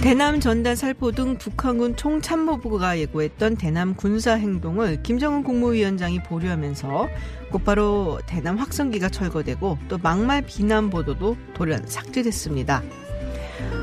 대남 0.00 0.38
전단 0.38 0.76
살포 0.76 1.10
등 1.10 1.36
북한군 1.36 1.96
총참모부가 1.96 2.98
예고했던 3.00 3.56
대남 3.56 3.94
군사 3.94 4.34
행동을 4.34 5.02
김정은 5.02 5.42
국무위원장이 5.42 6.22
보류하면서 6.22 7.08
곧바로 7.50 8.20
대남 8.26 8.56
확성기가 8.56 9.08
철거되고 9.08 9.76
또 9.88 9.98
막말 9.98 10.42
비난 10.46 10.88
보도도 10.88 11.36
돌연 11.54 11.86
삭제됐습니다. 11.88 12.82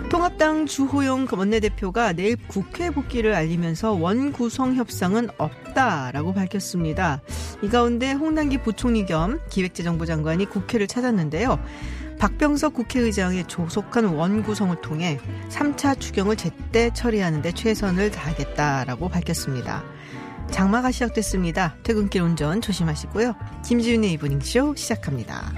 통합당 0.09 0.67
주호영 0.67 1.27
원내대표가 1.31 2.13
내일 2.13 2.37
국회 2.47 2.89
복귀를 2.89 3.33
알리면서 3.33 3.91
원구성 3.91 4.75
협상은 4.75 5.27
없다라고 5.37 6.33
밝혔습니다. 6.33 7.21
이 7.61 7.67
가운데 7.67 8.13
홍남기 8.13 8.57
부총리 8.59 9.05
겸 9.05 9.39
기획재정부 9.49 10.05
장관이 10.05 10.45
국회를 10.45 10.87
찾았는데요. 10.87 11.59
박병석 12.19 12.73
국회의장의 12.73 13.45
조속한 13.47 14.05
원구성을 14.05 14.79
통해 14.81 15.19
3차 15.49 15.99
추경을 15.99 16.35
제때 16.37 16.89
처리하는 16.93 17.41
데 17.41 17.51
최선을 17.51 18.11
다하겠다라고 18.11 19.09
밝혔습니다. 19.09 19.83
장마가 20.51 20.91
시작됐습니다. 20.91 21.75
퇴근길 21.83 22.21
운전 22.21 22.61
조심하시고요. 22.61 23.35
김지윤의 23.65 24.13
이브닝쇼 24.13 24.75
시작합니다. 24.75 25.51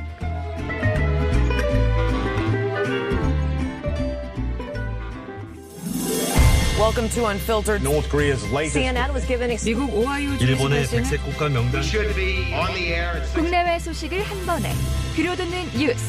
Welcome 6.80 7.10
to 7.10 7.26
Unfiltered. 7.26 7.82
North 7.84 8.08
Korea's 8.10 8.44
latest 8.52 8.76
CNN 8.77 9.12
was 9.14 9.26
given 9.26 9.49
ex- 9.52 9.66
미국 9.66 9.90
오하이오 9.94 10.34
일본의 10.40 10.88
백색 10.88 11.24
국가 11.24 11.49
명단 11.49 11.82
should 11.84 12.14
be 12.16 12.54
on 12.54 12.74
the 12.76 12.94
air 12.94 13.18
at 13.18 13.24
six 13.26 13.34
국내외 13.34 13.80
소식을 13.80 14.21
한 14.24 14.46
번에 14.46 14.71
들려듣는 15.16 15.71
뉴스 15.77 16.05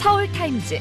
서울타임즈 0.00 0.78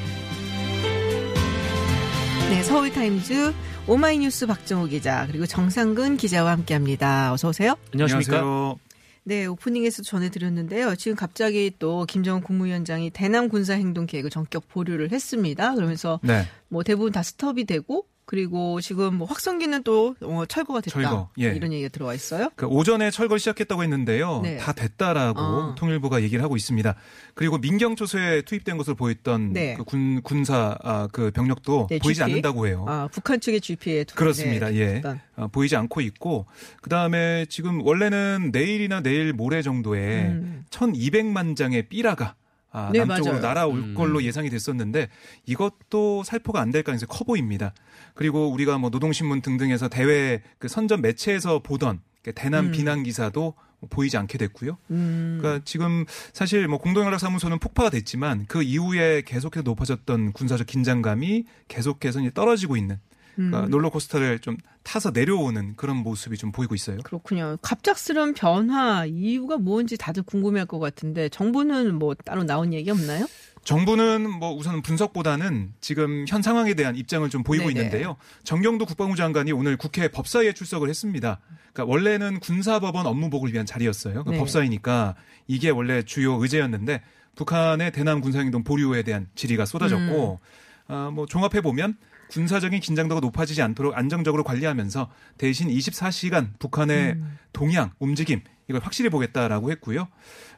네, 2.49 2.63
서울타임즈 2.63 3.53
오마이뉴스 3.87 4.47
박정호 4.47 4.87
기자 4.87 5.25
그리고 5.27 5.45
정상근 5.45 6.17
기자와 6.17 6.51
함께합니다. 6.51 7.33
어서 7.33 7.49
오세요. 7.49 7.75
안녕하십니까? 7.93 8.75
네, 9.23 9.45
오프닝에서 9.47 10.03
전해드렸는데요. 10.03 10.95
지금 10.95 11.15
갑자기 11.15 11.71
또 11.79 12.05
김정은 12.05 12.41
국무위원장이 12.41 13.09
대남 13.09 13.49
군사 13.49 13.73
행동 13.73 14.05
계획을 14.05 14.29
전격 14.29 14.67
보류를 14.67 15.11
했습니다. 15.11 15.73
그러면서 15.73 16.19
네. 16.21 16.45
뭐 16.69 16.83
대부분 16.83 17.11
다 17.11 17.23
스톱이 17.23 17.65
되고 17.65 18.05
그리고 18.25 18.81
지금 18.81 19.15
뭐 19.15 19.27
확성기는 19.27 19.83
또 19.83 20.15
어, 20.21 20.45
철거가 20.47 20.81
됐다. 20.81 20.99
철거, 20.99 21.29
예. 21.39 21.53
이런 21.55 21.71
얘기가 21.71 21.89
들어와 21.89 22.13
있어요. 22.15 22.49
그 22.55 22.65
오전에 22.65 23.11
철거를 23.11 23.39
시작했다고 23.39 23.83
했는데요. 23.83 24.41
네. 24.41 24.57
다 24.57 24.73
됐다라고 24.73 25.39
어. 25.39 25.75
통일부가 25.75 26.23
얘기를 26.23 26.43
하고 26.43 26.55
있습니다. 26.55 26.95
그리고 27.35 27.59
민경초소에 27.59 28.41
투입된 28.41 28.77
것을 28.77 28.95
보였던 28.95 29.53
네. 29.53 29.75
그 29.75 29.83
군, 29.83 30.21
군사 30.23 30.75
아, 30.83 31.07
그 31.11 31.29
병력도 31.31 31.87
네, 31.89 31.99
보이지 31.99 32.19
GP. 32.19 32.23
않는다고 32.23 32.65
해요. 32.67 32.85
아, 32.87 33.07
북한 33.11 33.39
측의 33.39 33.61
GP에 33.61 34.05
그렇습니다. 34.15 34.73
예. 34.73 35.03
어, 35.35 35.47
보이지 35.47 35.75
않고 35.75 36.01
있고 36.01 36.47
그다음에 36.81 37.45
지금 37.47 37.81
원래는 37.85 38.49
내일이나 38.51 39.01
내일 39.01 39.33
모레 39.33 39.61
정도에 39.61 40.29
음. 40.29 40.65
1200만 40.71 41.55
장의 41.55 41.89
삐라가 41.89 42.35
아, 42.75 42.89
네, 42.91 42.99
남쪽으로 43.05 43.35
맞아요. 43.35 43.41
날아올 43.41 43.93
걸로 43.93 44.21
예상이 44.21 44.49
됐었는데 44.49 45.07
이것도 45.45 46.23
살포가 46.25 46.59
안될 46.59 46.83
가능성이 46.83 47.07
커 47.07 47.23
보입니다. 47.23 47.73
그리고 48.15 48.49
우리가 48.49 48.79
뭐 48.79 48.89
노동신문 48.89 49.41
등등에서 49.41 49.87
대외 49.87 50.41
그 50.57 50.67
선전 50.67 51.01
매체에서 51.01 51.59
보던 51.59 51.99
그 52.23 52.33
대남 52.33 52.71
비난 52.71 53.03
기사도 53.03 53.53
보이지 53.91 54.17
않게 54.17 54.39
됐고요. 54.39 54.77
음. 54.89 55.37
그러니까 55.39 55.63
지금 55.63 56.05
사실 56.33 56.67
뭐 56.67 56.79
공동연락사무소는 56.79 57.59
폭파가 57.59 57.91
됐지만 57.91 58.45
그 58.47 58.63
이후에 58.63 59.21
계속해서 59.21 59.61
높아졌던 59.61 60.33
군사적 60.33 60.65
긴장감이 60.65 61.45
계속해서 61.67 62.21
이제 62.21 62.31
떨어지고 62.33 62.77
있는 62.77 62.97
그러니까 63.35 63.65
음. 63.65 63.69
롤러코스터를 63.69 64.39
좀 64.39 64.57
타서 64.83 65.11
내려오는 65.11 65.75
그런 65.75 65.97
모습이 65.97 66.37
좀 66.37 66.51
보이고 66.51 66.73
있어요. 66.73 66.97
그렇군요. 67.03 67.57
갑작스러운 67.61 68.33
변화 68.33 69.05
이유가 69.05 69.57
뭔지 69.57 69.97
다들 69.97 70.23
궁금해할 70.23 70.65
것 70.67 70.79
같은데 70.79 71.27
정부는 71.29 71.95
뭐 71.95 72.15
따로 72.15 72.43
나온 72.43 72.73
얘기 72.73 72.89
없나요? 72.89 73.27
정부는 73.65 74.29
뭐 74.29 74.53
우선 74.53 74.81
분석보다는 74.83 75.73
지금 75.81 76.25
현 76.27 76.41
상황에 76.43 76.75
대한 76.75 76.95
입장을 76.95 77.27
좀 77.29 77.43
보이고 77.43 77.67
네네. 77.67 77.79
있는데요. 77.79 78.15
정경도 78.43 78.85
국방부 78.85 79.15
장관이 79.15 79.51
오늘 79.51 79.75
국회 79.75 80.07
법사위에 80.07 80.53
출석을 80.53 80.87
했습니다. 80.87 81.39
그러니까 81.73 81.91
원래는 81.91 82.39
군사법원 82.39 83.07
업무복을 83.07 83.51
위한 83.51 83.65
자리였어요. 83.65 84.13
그러니까 84.13 84.31
네. 84.31 84.37
법사위니까 84.37 85.15
이게 85.47 85.71
원래 85.71 86.03
주요 86.03 86.33
의제였는데 86.35 87.01
북한의 87.35 87.91
대남 87.91 88.21
군사행동 88.21 88.63
보류에 88.63 89.01
대한 89.01 89.27
질의가 89.33 89.65
쏟아졌고 89.65 90.39
아, 90.87 91.09
뭐 91.11 91.25
종합해 91.25 91.61
보면 91.61 91.97
군사적인 92.29 92.79
긴장도가 92.79 93.19
높아지지 93.19 93.63
않도록 93.63 93.97
안정적으로 93.97 94.43
관리하면서 94.43 95.09
대신 95.39 95.69
24시간 95.69 96.57
북한의 96.59 97.17
동향, 97.51 97.91
움직임 97.97 98.41
이걸 98.67 98.81
확실히 98.81 99.09
보겠다라고 99.09 99.71
했고요. 99.71 100.07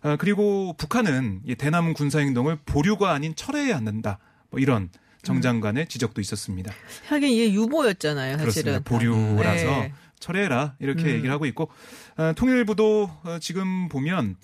아, 0.01 0.15
그리고 0.17 0.73
북한은 0.77 1.41
이 1.45 1.55
대남 1.55 1.93
군사 1.93 2.19
행동을 2.19 2.57
보류가 2.65 3.11
아닌 3.11 3.35
철회해야 3.35 3.77
한다. 3.77 4.19
뭐 4.49 4.59
이런 4.59 4.89
정 5.23 5.41
장관의 5.41 5.87
지적도 5.87 6.21
있었습니다. 6.21 6.71
하긴 7.09 7.29
이게 7.29 7.53
유보였잖아요, 7.53 8.37
사실은. 8.37 8.79
그렇습니다. 8.81 8.89
보류라서 8.89 9.65
네. 9.65 9.93
철회해라 10.19 10.75
이렇게 10.79 11.03
음. 11.03 11.09
얘기를 11.09 11.31
하고 11.31 11.45
있고 11.45 11.69
아, 12.15 12.33
통일부도 12.33 13.11
어, 13.23 13.37
지금 13.39 13.89
보면 13.89 14.37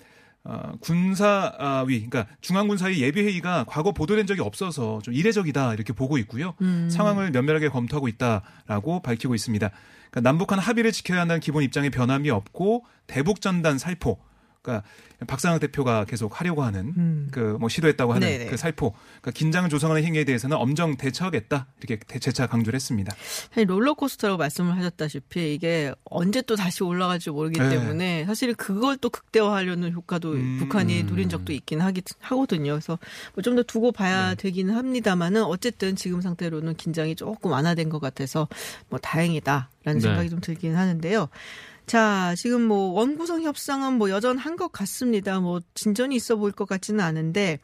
어, 0.46 0.72
군사위, 0.80 2.06
그러니까 2.06 2.26
중앙군사위 2.42 3.00
예비회의가 3.00 3.64
과거 3.66 3.92
보도된 3.92 4.26
적이 4.26 4.42
없어서 4.42 5.00
좀 5.02 5.14
이례적이다 5.14 5.72
이렇게 5.72 5.94
보고 5.94 6.18
있고요. 6.18 6.54
음. 6.60 6.90
상황을 6.90 7.30
면밀하게 7.30 7.70
검토하고 7.70 8.08
있다라고 8.08 9.00
밝히고 9.00 9.34
있습니다. 9.34 9.70
그러니까 10.14 10.30
남북한 10.30 10.60
합의를 10.60 10.92
지켜야 10.92 11.20
한다는 11.20 11.40
기본 11.40 11.64
입장에 11.64 11.90
변함이 11.90 12.30
없고 12.30 12.84
대북 13.08 13.40
전단 13.40 13.78
살포, 13.78 14.20
그러니까 14.64 14.82
박상학 15.26 15.60
대표가 15.60 16.04
계속 16.06 16.40
하려고 16.40 16.62
하는 16.64 16.92
음. 16.96 17.28
그뭐 17.30 17.68
시도했다고 17.68 18.14
하는 18.14 18.26
네네. 18.26 18.46
그 18.46 18.56
살포, 18.56 18.92
그러니까 19.20 19.30
긴장을 19.30 19.68
조성하는 19.68 20.02
행위에 20.02 20.24
대해서는 20.24 20.56
엄정 20.56 20.96
대처하겠다 20.96 21.66
이렇게 21.80 22.02
대- 22.06 22.18
재차 22.18 22.46
강조를 22.46 22.74
했습니다. 22.76 23.14
사실 23.50 23.68
롤러코스터라고 23.68 24.38
말씀을 24.38 24.76
하셨다시피 24.76 25.54
이게 25.54 25.92
언제 26.04 26.42
또 26.42 26.56
다시 26.56 26.82
올라갈지 26.82 27.30
모르기 27.30 27.60
네. 27.60 27.68
때문에 27.70 28.24
사실 28.26 28.54
그걸 28.54 28.96
또 28.96 29.08
극대화하려는 29.10 29.92
효과도 29.92 30.32
음. 30.32 30.56
북한이 30.58 31.04
누린 31.04 31.28
적도 31.28 31.52
있긴 31.52 31.80
하기, 31.80 32.02
하거든요. 32.20 32.72
그래서 32.72 32.98
뭐 33.34 33.42
좀 33.42 33.54
더 33.54 33.62
두고 33.62 33.92
봐야 33.92 34.30
네. 34.30 34.34
되기는 34.36 34.74
합니다만은 34.74 35.44
어쨌든 35.44 35.94
지금 35.94 36.20
상태로는 36.22 36.74
긴장이 36.76 37.14
조금 37.14 37.52
완화된 37.52 37.88
것 37.90 38.00
같아서 38.00 38.48
뭐 38.88 38.98
다행이다라는 38.98 39.68
네. 39.84 40.00
생각이 40.00 40.30
좀 40.30 40.40
들긴 40.40 40.74
하는데요. 40.74 41.28
자, 41.86 42.34
지금 42.36 42.62
뭐 42.62 42.92
원구성 42.92 43.42
협상은 43.42 43.94
뭐 43.94 44.10
여전한 44.10 44.56
것 44.56 44.72
같습니다. 44.72 45.40
뭐 45.40 45.60
진전이 45.74 46.16
있어 46.16 46.36
보일 46.36 46.52
것 46.52 46.66
같지는 46.66 47.00
않은데 47.00 47.58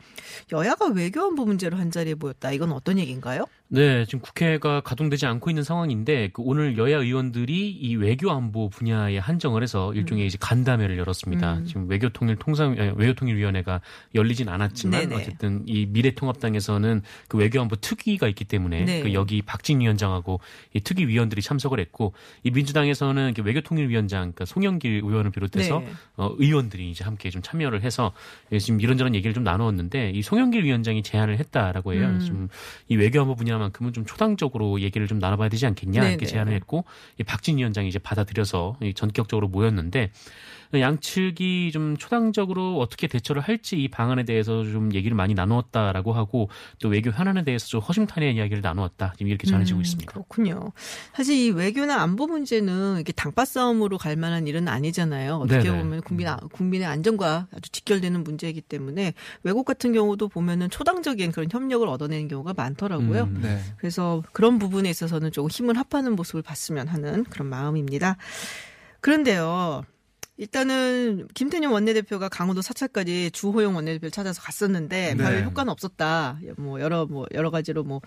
여야가 0.53 0.89
외교안보 0.89 1.45
문제로 1.47 1.79
한 1.79 1.91
자리에 1.91 2.15
모였다. 2.15 2.53
이건 2.53 2.73
어떤 2.73 2.99
얘기인가요? 2.99 3.47
네, 3.73 4.05
지금 4.05 4.19
국회가 4.19 4.81
가동되지 4.81 5.27
않고 5.27 5.49
있는 5.49 5.63
상황인데 5.63 6.31
그 6.33 6.43
오늘 6.45 6.77
여야 6.77 6.99
의원들이 6.99 7.71
이 7.71 7.95
외교 7.95 8.33
안보 8.33 8.69
분야에 8.69 9.19
한정을 9.19 9.63
해서 9.63 9.95
일종의 9.95 10.27
이제 10.27 10.37
간담회를 10.41 10.99
열었습니다. 10.99 11.59
음. 11.59 11.65
지금 11.67 11.89
외교통일 11.89 12.35
통상 12.35 12.77
에, 12.77 12.93
외교통일 12.97 13.37
위원회가 13.37 13.81
열리진 14.17 14.49
않았지만 14.49 15.09
네네. 15.09 15.15
어쨌든 15.15 15.63
이 15.67 15.87
미래통합당에서는 15.87 17.03
그 17.29 17.39
외교 17.39 17.61
안보 17.61 17.77
특위가 17.77 18.27
있기 18.27 18.45
때문에 18.45 18.85
네. 18.85 19.03
그 19.03 19.15
여기 19.15 19.41
박진 19.41 19.81
위원장하고 19.81 20.41
이 20.75 20.81
특위 20.81 21.07
위원들이 21.07 21.41
참석을 21.41 21.79
했고 21.79 22.13
이 22.43 22.51
민주당에서는 22.51 23.25
이렇게 23.27 23.43
외교통일 23.43 23.89
위원장 23.89 24.33
그러니까 24.33 24.47
송영길 24.47 25.03
의원을 25.05 25.31
비롯해서 25.31 25.79
네. 25.79 25.93
어, 26.17 26.35
의원들이 26.37 26.91
이제 26.91 27.05
함께 27.05 27.31
좀 27.31 27.41
참여를 27.41 27.83
해서 27.83 28.13
예, 28.51 28.59
지금 28.59 28.81
이런저런 28.81 29.15
얘기를 29.15 29.33
좀 29.33 29.45
나누었는데 29.45 30.11
이 30.11 30.23
송영길 30.23 30.65
위원장이 30.65 31.05
제안을 31.05 31.39
했다라고 31.39 31.95
해요. 31.95 32.09
음. 32.09 32.19
지금 32.19 32.49
이 32.89 32.97
외교 32.97 33.21
안보 33.21 33.37
분야만 33.37 33.60
분야만큼은 33.61 33.93
좀 33.93 34.05
초당적으로 34.05 34.81
얘기를 34.81 35.07
좀 35.07 35.19
나눠봐야 35.19 35.49
되지 35.51 35.67
않겠냐 35.67 36.01
이렇게 36.09 36.25
네네. 36.25 36.31
제안을 36.31 36.53
했고 36.55 36.85
이 37.19 37.23
박진 37.23 37.59
위원장이 37.59 37.89
이제 37.89 37.99
받아들여서 37.99 38.79
이 38.83 38.95
전격적으로 38.95 39.49
모였는데 39.49 40.11
양측이 40.73 41.71
좀 41.73 41.97
초당적으로 41.97 42.79
어떻게 42.79 43.09
대처를 43.09 43.43
할지 43.43 43.77
이 43.77 43.89
방안에 43.89 44.25
대해서 44.25 44.63
좀 44.63 44.95
얘기를 44.95 45.17
많이 45.17 45.35
나누었다라고 45.35 46.13
하고 46.13 46.49
또 46.81 46.89
외교 46.89 47.11
현안에 47.11 47.43
대해서 47.45 47.67
좀 47.67 47.81
허심탄회한 47.81 48.37
이야기를 48.37 48.63
나누었다 48.63 49.15
지금 49.19 49.29
이렇게 49.29 49.49
전해지고 49.49 49.81
음, 49.81 49.83
있습니다. 49.83 50.13
그렇군요. 50.13 50.73
사실 51.13 51.37
이 51.37 51.51
외교나 51.51 52.01
안보 52.01 52.27
문제는 52.29 52.97
이렇게 52.97 53.13
당파 53.13 53.45
싸움으로 53.45 53.99
갈 53.99 54.15
만한 54.17 54.47
일은 54.47 54.69
아니잖아요. 54.69 55.37
어떻게 55.37 55.65
네네. 55.71 55.83
보면 55.83 56.01
국민 56.03 56.29
아- 56.29 56.37
국민의 56.53 56.87
안전과 56.87 57.49
아주 57.53 57.71
직결되는 57.73 58.23
문제이기 58.23 58.61
때문에 58.61 59.15
외국 59.43 59.65
같은 59.65 59.93
경우도 59.93 60.29
보면은 60.29 60.71
초당적인 60.71 61.33
그런 61.33 61.49
협력을 61.51 61.87
얻어내는 61.87 62.29
경우가 62.29 62.55
많더라고요. 62.57 63.25
음. 63.25 63.41
네. 63.43 63.50
그래서 63.79 64.23
그런 64.33 64.59
부분에 64.59 64.89
있어서는 64.91 65.33
조금 65.33 65.51
힘을 65.51 65.77
합하는 65.77 66.17
모습을 66.17 66.43
봤으면 66.43 66.89
하는 66.89 67.25
그런 67.25 67.49
마음입니다. 67.49 68.17
그런데요. 69.01 69.85
일단은 70.37 71.29
김태년 71.35 71.71
원내대표가 71.71 72.31
강원도 72.31 72.63
사찰까지 72.63 73.31
주호영 73.33 73.77
원내대표를 73.77 74.11
찾아서 74.11 74.41
갔었는데 74.41 75.15
네. 75.15 75.23
별 75.23 75.45
효과는 75.45 75.71
없었다. 75.71 76.39
뭐 76.57 76.81
여러 76.81 77.05
뭐 77.05 77.27
여러 77.35 77.51
가지로 77.51 77.85
뭐 77.85 78.01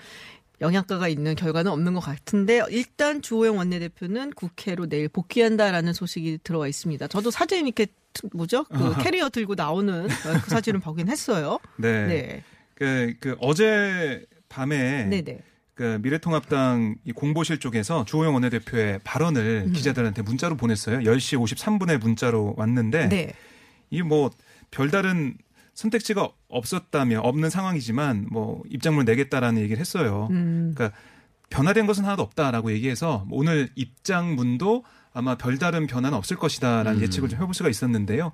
영향가가 0.59 1.07
있는 1.07 1.35
결과는 1.35 1.71
없는 1.71 1.93
것 1.93 1.99
같은데 1.99 2.61
일단 2.69 3.21
주호영 3.21 3.57
원내대표는 3.57 4.31
국회로 4.31 4.87
내일 4.87 5.09
복귀한다라는 5.09 5.93
소식이 5.93 6.39
들어와 6.43 6.67
있습니다. 6.67 7.07
저도 7.07 7.29
사진 7.29 7.67
이렇게 7.67 7.85
뭐죠? 8.33 8.63
그 8.63 8.73
캐리어 9.03 9.29
들고 9.29 9.53
나오는 9.53 10.07
그 10.07 10.49
사진을 10.49 10.79
보긴 10.79 11.09
했어요. 11.09 11.59
네. 11.77 12.07
네. 12.07 12.43
그, 12.73 13.13
그 13.19 13.35
어제 13.39 14.25
밤에 14.53 15.05
네, 15.05 15.21
네. 15.23 15.39
그 15.73 15.99
미래통합당 16.03 16.97
이 17.03 17.11
공보실 17.11 17.59
쪽에서 17.59 18.05
주호영 18.05 18.35
원내대표의 18.35 18.99
발언을 19.03 19.63
음. 19.67 19.73
기자들한테 19.73 20.21
문자로 20.21 20.55
보냈어요. 20.55 20.99
10시 20.99 21.41
53분에 21.43 21.97
문자로 21.99 22.53
왔는데 22.55 23.09
네. 23.09 23.33
이뭐 23.89 24.29
별다른 24.69 25.35
선택지가 25.73 26.29
없었다면 26.49 27.21
없는 27.21 27.49
상황이지만 27.49 28.27
뭐 28.29 28.61
입장문을 28.69 29.05
내겠다라는 29.05 29.59
얘기를 29.63 29.79
했어요. 29.79 30.27
음. 30.29 30.73
그러니까 30.75 30.95
변화된 31.49 31.87
것은 31.87 32.05
하나도 32.05 32.21
없다라고 32.21 32.71
얘기해서 32.73 33.25
뭐 33.27 33.39
오늘 33.39 33.69
입장문도 33.75 34.83
아마 35.13 35.35
별다른 35.35 35.87
변화는 35.87 36.17
없을 36.17 36.37
것이다라는 36.37 36.97
음. 36.99 37.01
예측을 37.01 37.29
좀 37.29 37.39
해볼 37.41 37.53
수가 37.53 37.69
있었는데요. 37.69 38.31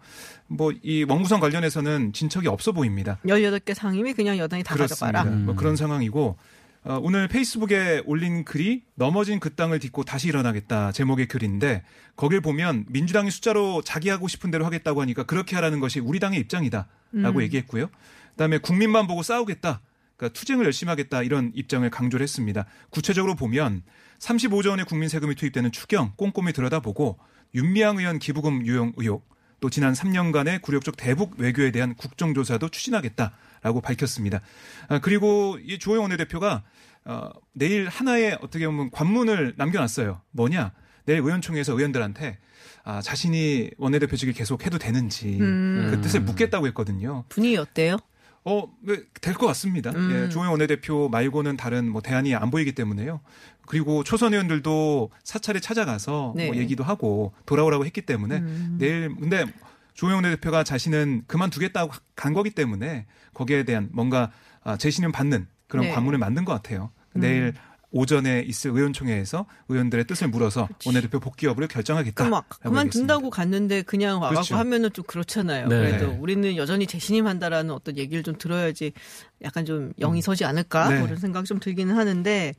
뭐 0.47 0.71
이 0.81 1.03
원구성 1.03 1.39
관련해서는 1.39 2.13
진척이 2.13 2.47
없어 2.47 2.71
보입니다. 2.71 3.19
18개 3.25 3.73
상임위 3.73 4.13
그냥 4.13 4.37
여당이 4.37 4.63
다 4.63 4.73
그렇습니다. 4.75 5.19
가져가라. 5.19 5.43
뭐 5.43 5.55
그런 5.55 5.75
상황이고 5.75 6.37
어, 6.85 6.99
오늘 7.01 7.27
페이스북에 7.27 8.03
올린 8.05 8.45
글이 8.45 8.83
넘어진 8.95 9.39
그 9.39 9.53
땅을 9.53 9.79
딛고 9.79 10.05
다시 10.05 10.29
일어나겠다 10.29 10.93
제목의 10.93 11.27
글인데 11.27 11.83
거길 12.15 12.39
보면 12.39 12.85
민주당이 12.87 13.29
숫자로 13.31 13.81
자기 13.81 14.09
하고 14.09 14.27
싶은 14.29 14.49
대로 14.49 14.65
하겠다고 14.65 15.01
하니까 15.01 15.23
그렇게 15.23 15.55
하라는 15.57 15.79
것이 15.81 15.99
우리 15.99 16.19
당의 16.19 16.39
입장이다라고 16.39 16.87
음. 17.13 17.41
얘기했고요. 17.41 17.89
그다음에 18.31 18.57
국민만 18.59 19.07
보고 19.07 19.21
싸우겠다. 19.21 19.81
그러니까 20.15 20.39
투쟁을 20.39 20.65
열심히 20.65 20.89
하겠다 20.89 21.21
이런 21.23 21.51
입장을 21.53 21.87
강조를 21.89 22.23
했습니다. 22.23 22.65
구체적으로 22.89 23.35
보면 23.35 23.83
35조 24.19 24.69
원의 24.69 24.85
국민 24.85 25.09
세금이 25.09 25.35
투입되는 25.35 25.71
추경 25.71 26.13
꼼꼼히 26.15 26.53
들여다보고 26.53 27.17
윤미향 27.55 27.97
의원 27.97 28.19
기부금 28.19 28.65
유용 28.65 28.93
의혹 28.97 29.27
또 29.59 29.69
지난 29.69 29.93
3년간의 29.93 30.61
굴욕적 30.61 30.95
대북 30.97 31.39
외교에 31.39 31.71
대한 31.71 31.95
국정조사도 31.95 32.69
추진하겠다라고 32.69 33.81
밝혔습니다. 33.81 34.41
아, 34.87 34.99
그리고 34.99 35.57
이 35.61 35.79
주호영 35.79 36.03
원내대표가 36.03 36.63
어, 37.05 37.29
내일 37.53 37.87
하나의 37.87 38.37
어떻게 38.41 38.65
보면 38.67 38.91
관문을 38.91 39.55
남겨놨어요. 39.57 40.21
뭐냐? 40.31 40.71
내일 41.05 41.19
의원총회에서 41.21 41.73
의원들한테 41.73 42.37
아, 42.83 43.01
자신이 43.01 43.71
원내대표직을 43.77 44.33
계속 44.33 44.65
해도 44.65 44.77
되는지 44.77 45.37
음. 45.39 45.87
그 45.91 46.01
뜻을 46.01 46.21
묻겠다고 46.21 46.67
했거든요. 46.67 47.25
분위기 47.29 47.57
어때요? 47.57 47.97
어, 48.45 48.67
될것 49.21 49.47
같습니다. 49.47 49.91
음. 49.91 50.11
예, 50.11 50.29
조영 50.29 50.51
원내대표 50.51 51.09
말고는 51.09 51.57
다른 51.57 51.89
뭐 51.89 52.01
대안이 52.01 52.35
안 52.35 52.51
보이기 52.51 52.73
때문에요. 52.73 53.19
그리고 53.65 54.03
초선 54.03 54.33
의원들도 54.33 55.11
사찰에 55.23 55.59
찾아가서 55.59 56.33
네. 56.35 56.47
뭐 56.47 56.55
얘기도 56.55 56.83
하고 56.83 57.33
돌아오라고 57.45 57.85
했기 57.85 58.01
때문에 58.01 58.37
음. 58.37 58.77
내일 58.79 59.15
근데 59.15 59.45
조영 59.93 60.15
원내대표가 60.15 60.63
자신은 60.63 61.23
그만두겠다고 61.27 61.91
간 62.15 62.33
거기 62.33 62.49
때문에 62.49 63.05
거기에 63.33 63.63
대한 63.63 63.89
뭔가 63.91 64.31
아, 64.63 64.77
재신임 64.77 65.11
받는 65.11 65.47
그런 65.67 65.85
네. 65.85 65.91
관문을 65.91 66.17
만든 66.17 66.45
것 66.45 66.53
같아요. 66.53 66.89
음. 67.15 67.21
내일 67.21 67.53
오전에 67.91 68.43
있을 68.45 68.71
의원총회에서 68.71 69.45
의원들의 69.67 70.05
뜻을 70.05 70.27
물어서 70.27 70.67
원내대표 70.85 71.19
복귀 71.19 71.47
여부를 71.47 71.67
결정하겠다. 71.67 72.29
막 72.29 72.47
그만둔다고 72.49 73.29
갔는데 73.29 73.81
그냥 73.81 74.21
와갖고 74.21 74.35
그렇죠. 74.35 74.55
하면은 74.57 74.91
좀 74.93 75.03
그렇잖아요. 75.05 75.67
네. 75.67 75.79
그래도 75.79 76.15
우리는 76.19 76.55
여전히 76.55 76.85
재신임한다라는 76.85 77.73
어떤 77.73 77.97
얘기를 77.97 78.23
좀 78.23 78.37
들어야지 78.37 78.93
약간 79.43 79.65
좀 79.65 79.93
영이 79.99 80.21
서지 80.21 80.45
않을까 80.45 80.89
네. 80.89 81.01
그런 81.01 81.17
생각이 81.17 81.47
좀 81.47 81.59
들기는 81.59 81.95
하는데 81.95 82.53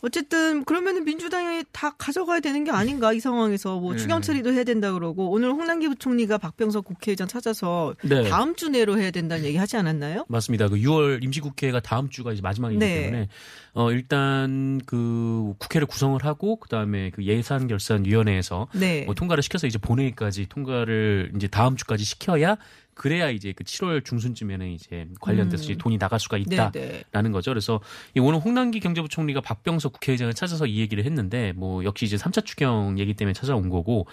어쨌든 0.00 0.64
그러면은 0.64 1.04
민주당이 1.04 1.64
다 1.72 1.90
가져가야 1.96 2.40
되는 2.40 2.62
게 2.64 2.70
아닌가 2.70 3.12
이 3.12 3.20
상황에서 3.20 3.80
뭐 3.80 3.92
네. 3.92 3.98
추경 3.98 4.22
처리도 4.22 4.52
해야 4.52 4.62
된다 4.62 4.92
그러고 4.92 5.30
오늘 5.30 5.50
홍남기 5.50 5.88
부총리가 5.88 6.38
박병석 6.38 6.84
국회의장 6.84 7.26
찾아서 7.26 7.94
네. 8.02 8.28
다음 8.28 8.54
주 8.54 8.68
내로 8.68 8.98
해야 8.98 9.10
된다는 9.10 9.44
얘기 9.44 9.56
하지 9.56 9.76
않았나요? 9.76 10.24
맞습니다. 10.28 10.68
그 10.68 10.76
6월 10.76 11.22
임시국회가 11.22 11.80
다음 11.80 12.08
주가 12.08 12.32
이제 12.32 12.42
마지막이기 12.42 12.78
네. 12.78 13.02
때문에 13.02 13.28
어 13.74 13.90
일단 13.90 14.80
그 14.86 15.54
국회를 15.58 15.86
구성을 15.86 16.24
하고 16.24 16.56
그다음에 16.56 17.10
그 17.10 17.24
예산 17.24 17.66
결산 17.66 18.04
위원회에서 18.04 18.68
네. 18.72 19.04
뭐 19.04 19.14
통과를 19.14 19.42
시켜서 19.42 19.66
이제 19.66 19.78
본회의까지 19.78 20.46
통과를 20.48 21.32
이제 21.36 21.48
다음 21.48 21.76
주까지 21.76 22.04
시켜야 22.04 22.56
그래야 22.98 23.30
이제 23.30 23.52
그 23.56 23.62
7월 23.62 24.04
중순쯤에는 24.04 24.68
이제 24.72 25.06
관련돼서 25.20 25.72
음. 25.72 25.78
돈이 25.78 25.98
나갈 25.98 26.18
수가 26.18 26.36
있다. 26.36 26.72
네, 26.72 26.80
네. 26.80 27.04
라는 27.12 27.30
거죠. 27.30 27.52
그래서 27.52 27.80
이 28.14 28.20
오늘 28.20 28.40
홍남기 28.40 28.80
경제부총리가 28.80 29.40
박병석 29.40 29.92
국회의장을 29.92 30.34
찾아서 30.34 30.66
이 30.66 30.80
얘기를 30.80 31.04
했는데 31.04 31.52
뭐 31.54 31.84
역시 31.84 32.04
이제 32.06 32.16
3차 32.16 32.44
추경 32.44 32.98
얘기 32.98 33.14
때문에 33.14 33.32
찾아온 33.34 33.68
거고 33.68 34.08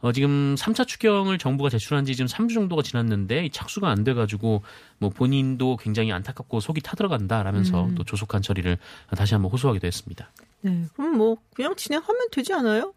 어 0.00 0.12
지금 0.12 0.54
3차 0.54 0.86
추경을 0.86 1.38
정부가 1.38 1.68
제출한 1.68 2.04
지 2.04 2.14
지금 2.14 2.28
3주 2.28 2.54
정도가 2.54 2.82
지났는데 2.82 3.46
이 3.46 3.50
착수가 3.50 3.88
안 3.88 4.04
돼 4.04 4.14
가지고 4.14 4.62
뭐 4.98 5.10
본인도 5.10 5.76
굉장히 5.76 6.12
안타깝고 6.12 6.60
속이 6.60 6.80
타들어간다라면서 6.82 7.86
음. 7.86 7.94
또 7.96 8.04
조속한 8.04 8.40
처리를 8.40 8.78
다시 9.16 9.34
한번 9.34 9.50
호소하기도 9.50 9.84
했습니다. 9.84 10.30
네. 10.60 10.84
그럼 10.94 11.18
뭐 11.18 11.38
그냥 11.52 11.74
진행하면 11.74 12.28
되지 12.30 12.52
않아요? 12.52 12.94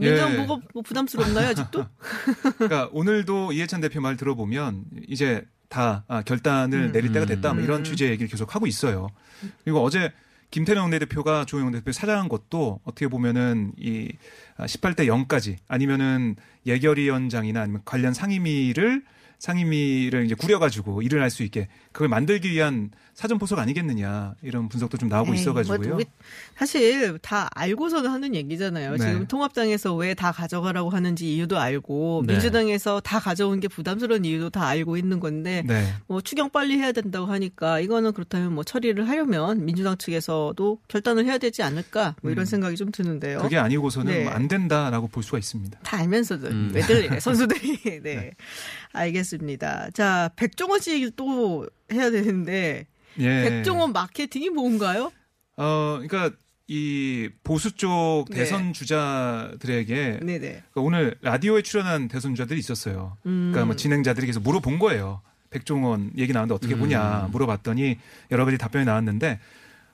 예. 0.00 0.36
뭐가 0.36 0.62
뭐 0.72 0.82
부담스럽나요 0.82 1.48
아직도? 1.48 1.86
그러니까 2.56 2.88
오늘도 2.92 3.52
이해찬 3.52 3.80
대표 3.80 4.00
말 4.00 4.16
들어보면 4.16 4.84
이제 5.08 5.44
다 5.68 6.04
아, 6.08 6.22
결단을 6.22 6.78
음. 6.78 6.92
내릴 6.92 7.12
때가 7.12 7.26
됐다. 7.26 7.54
뭐 7.54 7.62
이런 7.62 7.80
음. 7.80 7.84
취지의 7.84 8.10
얘기를 8.10 8.28
계속 8.28 8.54
하고 8.54 8.66
있어요. 8.66 9.08
그리고 9.64 9.82
어제 9.82 10.12
김태년 10.50 10.82
원내대표가 10.82 11.46
조영 11.46 11.66
원내대표 11.66 11.92
사장한 11.92 12.28
것도 12.28 12.80
어떻게 12.84 13.08
보면은 13.08 13.72
이 13.78 14.12
18대 14.58 15.06
0까지 15.06 15.56
아니면은 15.66 16.36
예결위원장이나 16.66 17.62
아니면 17.62 17.80
관련 17.86 18.12
상임위를 18.12 19.02
상임위를 19.38 20.24
이제 20.26 20.34
구려가지고 20.34 21.02
일을 21.02 21.20
할 21.20 21.30
수 21.30 21.42
있게 21.42 21.68
그걸 21.92 22.08
만들기 22.08 22.50
위한 22.50 22.90
사전 23.14 23.38
포석 23.38 23.58
아니겠느냐 23.58 24.34
이런 24.42 24.68
분석도 24.70 24.96
좀 24.96 25.08
나오고 25.10 25.34
에이, 25.34 25.40
있어가지고요. 25.40 25.88
뭐 25.88 25.96
우리 25.96 26.04
사실 26.56 27.18
다 27.18 27.50
알고서는 27.54 28.10
하는 28.10 28.34
얘기잖아요. 28.34 28.92
네. 28.92 28.98
지금 28.98 29.26
통합당에서 29.26 29.94
왜 29.94 30.12
다 30.14 30.30
가져가라고 30.30 30.90
하는지 30.90 31.34
이유도 31.34 31.58
알고 31.58 32.24
네. 32.26 32.34
민주당에서 32.34 33.00
다 33.00 33.18
가져온 33.18 33.60
게 33.60 33.66
부담스러운 33.68 34.24
이유도 34.24 34.50
다 34.50 34.66
알고 34.66 34.96
있는 34.96 35.20
건데 35.20 35.62
네. 35.66 35.92
뭐 36.06 36.20
추경 36.20 36.50
빨리 36.50 36.76
해야 36.78 36.92
된다고 36.92 37.26
하니까 37.26 37.80
이거는 37.80 38.12
그렇다면 38.12 38.52
뭐 38.54 38.62
처리를 38.62 39.08
하려면 39.08 39.64
민주당 39.64 39.96
측에서도 39.96 40.78
결단을 40.88 41.24
해야 41.24 41.38
되지 41.38 41.62
않을까 41.62 42.14
뭐 42.22 42.30
이런 42.30 42.42
음. 42.42 42.46
생각이 42.46 42.76
좀 42.76 42.92
드는데요. 42.92 43.40
그게 43.40 43.56
아니고서는 43.56 44.12
네. 44.12 44.24
뭐안 44.24 44.48
된다라고 44.48 45.08
볼 45.08 45.22
수가 45.22 45.38
있습니다. 45.38 45.80
다 45.82 45.96
알면서도 45.98 46.46
음. 46.48 46.70
왜들 46.74 47.18
선수들이 47.20 48.00
네. 48.02 48.32
알겠습니다. 48.92 49.90
자 49.94 50.30
백종원 50.36 50.80
씨 50.80 50.92
얘기 50.92 51.10
또 51.16 51.66
해야 51.94 52.10
되는데 52.10 52.86
예. 53.18 53.42
백종원 53.42 53.92
마케팅이 53.92 54.50
뭔가요? 54.50 55.12
어, 55.56 55.98
그러니까 56.00 56.36
이 56.68 57.28
보수 57.44 57.72
쪽 57.72 58.26
네. 58.30 58.38
대선 58.38 58.72
주자들에게 58.72 60.20
네네. 60.22 60.38
그러니까 60.38 60.80
오늘 60.80 61.16
라디오에 61.20 61.62
출연한 61.62 62.08
대선 62.08 62.34
주자들이 62.34 62.58
있었어요. 62.58 63.16
음. 63.26 63.50
그러니까 63.52 63.66
뭐 63.66 63.76
진행자들이 63.76 64.26
계속 64.26 64.42
물어본 64.42 64.78
거예요. 64.78 65.20
백종원 65.50 66.12
얘기 66.16 66.32
나왔는데 66.32 66.54
어떻게 66.54 66.76
보냐 66.76 67.28
물어봤더니 67.30 67.98
여러 68.30 68.46
가지 68.46 68.56
답변이 68.56 68.86
나왔는데 68.86 69.38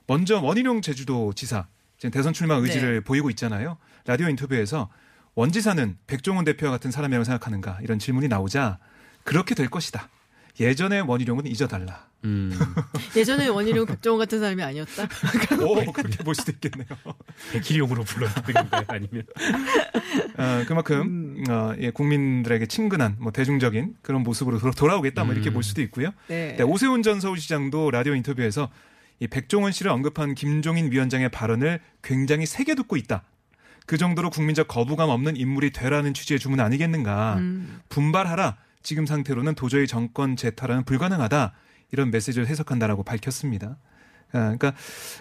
먼저 0.07 0.39
원희룡 0.41 0.83
제주도 0.83 1.33
지사 1.33 1.67
지금 1.97 2.13
대선 2.13 2.33
출마 2.33 2.55
의지를 2.55 3.01
보이고 3.01 3.29
있잖아요. 3.31 3.77
라디오 4.07 4.29
인터뷰에서 4.29 4.89
원 5.35 5.51
지사는 5.51 5.99
백종원 6.07 6.45
대표와 6.45 6.71
같은 6.71 6.91
사람이라고 6.91 7.25
생각하는가 7.25 7.81
이런 7.83 7.99
질문이 7.99 8.29
나오자 8.29 8.79
그렇게 9.25 9.55
될 9.55 9.69
것이다. 9.69 10.09
예전의 10.61 11.03
원희룡은 11.03 11.47
잊어달라. 11.47 12.09
음. 12.25 12.51
예전에 13.17 13.47
원희룡 13.47 13.87
백종원 13.87 14.19
같은 14.19 14.41
사람이 14.41 14.61
아니었다. 14.63 15.05
오 15.63 15.93
그렇게 15.93 16.25
볼 16.25 16.35
수도 16.35 16.51
있겠네요. 16.53 16.87
백희룡으로 17.53 18.03
불렀던 18.03 18.43
건가요? 18.55 18.85
아니면 18.89 19.23
어, 20.37 20.65
그만큼 20.67 21.45
어, 21.49 21.73
예, 21.79 21.91
국민들에게 21.91 22.67
친근한 22.67 23.17
뭐 23.21 23.31
대중적인 23.31 23.97
그런 24.03 24.23
모습으로 24.25 24.59
돌아- 24.59 24.73
돌아오겠다 24.75 25.25
뭐 25.25 25.33
이렇게 25.33 25.51
볼 25.53 25.63
수도 25.63 25.81
있고요. 25.83 26.11
네. 26.27 26.57
네, 26.57 26.63
오세훈 26.65 27.03
전 27.03 27.21
서울시장도 27.21 27.91
라디오 27.93 28.15
인터뷰에서 28.15 28.69
이 29.21 29.27
백종원 29.29 29.73
씨를 29.73 29.91
언급한 29.93 30.35
김종인 30.35 30.91
위원장의 30.93 31.29
발언을 31.31 31.81
굉장히 32.03 32.47
세게 32.47 32.75
듣고 32.75 32.97
있다. 32.97 33.23
그 33.87 33.97
정도로 33.97 34.31
국민적 34.31 34.69
거부감 34.69 35.09
없는 35.09 35.37
인물이 35.37 35.71
되라는 35.71 36.15
취지의 36.15 36.39
주문 36.39 36.61
아니겠는가. 36.61 37.37
음. 37.39 37.81
분발하라. 37.89 38.57
지금 38.83 39.07
상태로는 39.07 39.55
도저히 39.55 39.87
정권 39.87 40.37
재탈환은 40.37 40.85
불가능하다. 40.85 41.53
이런 41.93 42.11
메시지를 42.11 42.47
해석한다라고 42.47 43.03
밝혔습니다. 43.03 43.79
아, 44.33 44.55
그러니까 44.57 44.75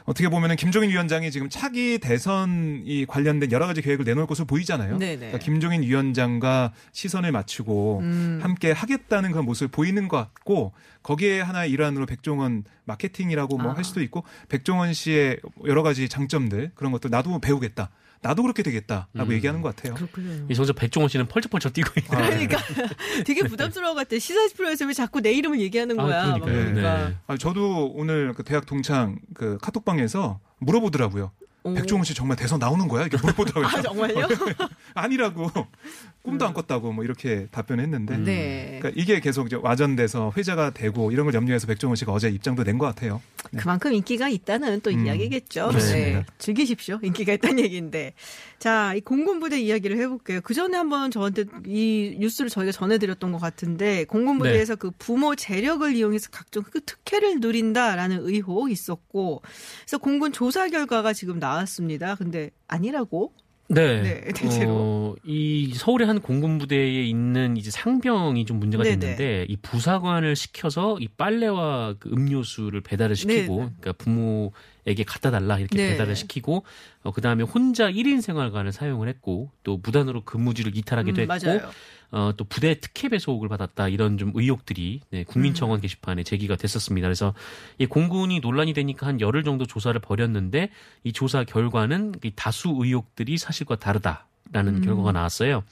어떻게 0.05 0.29
보면은 0.29 0.55
김종인 0.55 0.89
위원장이 0.89 1.31
지금 1.31 1.49
차기 1.49 1.97
대선이 1.97 3.05
관련된 3.07 3.51
여러 3.51 3.65
가지 3.67 3.81
계획을 3.81 4.05
내놓을 4.05 4.27
것으로 4.27 4.45
보이잖아요. 4.45 4.97
네네. 4.97 5.15
그러니까 5.17 5.39
김종인 5.39 5.83
위원장과 5.83 6.73
시선을 6.91 7.31
맞추고 7.31 7.99
음. 7.99 8.39
함께 8.41 8.71
하겠다는 8.71 9.31
그런 9.31 9.45
모습을 9.45 9.69
보이는 9.69 10.07
것 10.07 10.17
같고 10.17 10.73
거기에 11.03 11.39
하나의 11.39 11.71
일환으로 11.71 12.05
백종원 12.05 12.65
마케팅이라고 12.85 13.57
뭐 13.57 13.71
아. 13.71 13.77
할 13.77 13.83
수도 13.83 14.01
있고 14.01 14.23
백종원 14.49 14.93
씨의 14.93 15.39
여러 15.65 15.83
가지 15.83 16.09
장점들 16.09 16.71
그런 16.75 16.91
것들 16.91 17.09
나도 17.09 17.39
배우겠다. 17.39 17.89
나도 18.21 18.41
그렇게 18.41 18.63
되겠다라고 18.63 19.29
음. 19.29 19.31
얘기하는 19.31 19.61
것 19.61 19.75
같아요. 19.75 19.93
그렇군요. 19.93 20.47
이 20.49 20.55
정서 20.55 20.73
백종원 20.73 21.09
씨는 21.09 21.27
펄쩍펄쩍 21.27 21.73
뛰고 21.73 21.91
있는. 21.97 22.15
아, 22.15 22.29
네. 22.29 22.47
그러니까 22.47 22.57
되게 23.25 23.43
부담스러워 23.43 23.93
같아. 23.93 24.17
시사 24.17 24.47
프로에서 24.55 24.85
왜 24.85 24.93
자꾸 24.93 25.21
내 25.21 25.31
이름을 25.33 25.59
얘기하는 25.61 25.99
아, 25.99 26.03
거야. 26.03 26.25
막 26.27 26.41
그러니까요. 26.41 26.73
그러니까. 26.73 27.09
네. 27.09 27.15
아, 27.27 27.37
저도 27.37 27.91
오늘 27.93 28.33
그 28.33 28.43
대학 28.43 28.65
동창 28.65 28.96
그 29.33 29.57
카톡방에서 29.61 30.39
물어보더라고요. 30.59 31.31
오. 31.63 31.73
백종원 31.73 32.05
씨 32.05 32.13
정말 32.13 32.37
대선 32.37 32.59
나오는 32.59 32.87
거야? 32.87 33.01
이렇게 33.01 33.17
물어보더라고요. 33.17 33.67
아 33.67 33.81
정말요? 33.81 34.27
아니라고 34.93 35.49
꿈도 36.23 36.45
안 36.47 36.53
꿨다고 36.53 36.93
뭐 36.93 37.03
이렇게 37.03 37.47
답변했는데 37.51 38.17
네. 38.17 38.79
그러니까 38.81 39.01
이게 39.01 39.19
계속 39.19 39.47
이제 39.47 39.57
와전돼서 39.61 40.31
회자가 40.37 40.69
되고 40.71 41.11
이런 41.11 41.25
걸 41.25 41.33
염려해서 41.33 41.67
백종원 41.67 41.95
씨가 41.95 42.11
어제 42.13 42.29
입장도 42.29 42.63
낸 42.63 42.77
것 42.77 42.85
같아요. 42.85 43.21
그만큼 43.55 43.93
인기가 43.93 44.27
있다는 44.29 44.81
또 44.81 44.89
음, 44.91 45.05
이야기겠죠. 45.05 45.71
네. 45.71 46.25
즐기십시오. 46.37 46.99
인기가 47.01 47.33
있다는 47.33 47.59
얘기인데. 47.63 48.13
자, 48.59 48.93
이 48.95 49.01
공군부대 49.01 49.59
이야기를 49.59 49.97
해볼게요. 49.97 50.41
그 50.41 50.53
전에 50.53 50.75
한번 50.77 51.11
저한테 51.11 51.45
이 51.65 52.15
뉴스를 52.19 52.49
저희가 52.49 52.71
전해드렸던 52.71 53.31
것 53.31 53.37
같은데, 53.37 54.05
공군부대에서 54.05 54.75
그 54.75 54.91
부모 54.97 55.35
재력을 55.35 55.93
이용해서 55.93 56.29
각종 56.31 56.63
그 56.63 56.81
특혜를 56.83 57.39
누린다라는 57.39 58.19
의혹이 58.21 58.71
있었고, 58.71 59.41
그래서 59.81 59.97
공군 59.97 60.31
조사 60.31 60.67
결과가 60.69 61.13
지금 61.13 61.39
나왔습니다. 61.39 62.15
근데 62.15 62.49
아니라고? 62.67 63.33
네. 63.69 64.01
네, 64.01 64.21
대체로. 64.33 64.71
어, 64.71 65.15
이 65.25 65.73
서울의 65.75 66.07
한 66.07 66.21
공군부대에 66.21 67.03
있는 67.03 67.57
이제 67.57 67.69
상병이 67.69 68.45
좀 68.45 68.59
문제가 68.59 68.83
네네. 68.83 68.99
됐는데 68.99 69.45
이 69.49 69.57
부사관을 69.57 70.35
시켜서 70.35 70.97
이 70.99 71.07
빨래와 71.07 71.95
그 71.99 72.09
음료수를 72.09 72.81
배달을 72.81 73.15
시키고 73.15 73.57
네네. 73.57 73.71
그러니까 73.79 73.93
부모에게 73.93 75.03
갖다 75.05 75.31
달라 75.31 75.59
이렇게 75.59 75.75
네. 75.75 75.91
배달을 75.91 76.15
시키고 76.15 76.63
어, 77.07 77.11
그 77.11 77.21
다음에 77.21 77.43
혼자 77.43 77.89
1인 77.89 78.19
생활관을 78.21 78.73
사용을 78.73 79.07
했고 79.07 79.49
또 79.63 79.79
무단으로 79.81 80.25
근무지를 80.25 80.75
이탈하기도 80.75 81.21
음, 81.21 81.31
했고 81.31 81.47
맞아요. 81.47 81.71
어, 82.11 82.33
또 82.35 82.43
부대 82.43 82.81
특혜 82.81 83.07
배속을 83.07 83.47
받았다 83.47 83.87
이런 83.87 84.17
좀 84.17 84.33
의혹들이 84.35 84.99
네, 85.11 85.19
음. 85.19 85.23
국민청원 85.25 85.79
게시판에 85.79 86.23
제기가 86.23 86.57
됐었습니다. 86.57 87.07
그래서 87.07 87.33
이 87.77 87.85
공군이 87.85 88.41
논란이 88.41 88.73
되니까 88.73 89.07
한 89.07 89.21
열흘 89.21 89.45
정도 89.45 89.65
조사를 89.65 89.97
벌였는데 90.01 90.69
이 91.05 91.13
조사 91.13 91.45
결과는 91.45 92.15
이 92.25 92.33
다수 92.35 92.75
의혹들이 92.77 93.37
사실과 93.37 93.77
다르다라는 93.77 94.75
음. 94.75 94.81
결과가 94.81 95.13
나왔어요. 95.13 95.63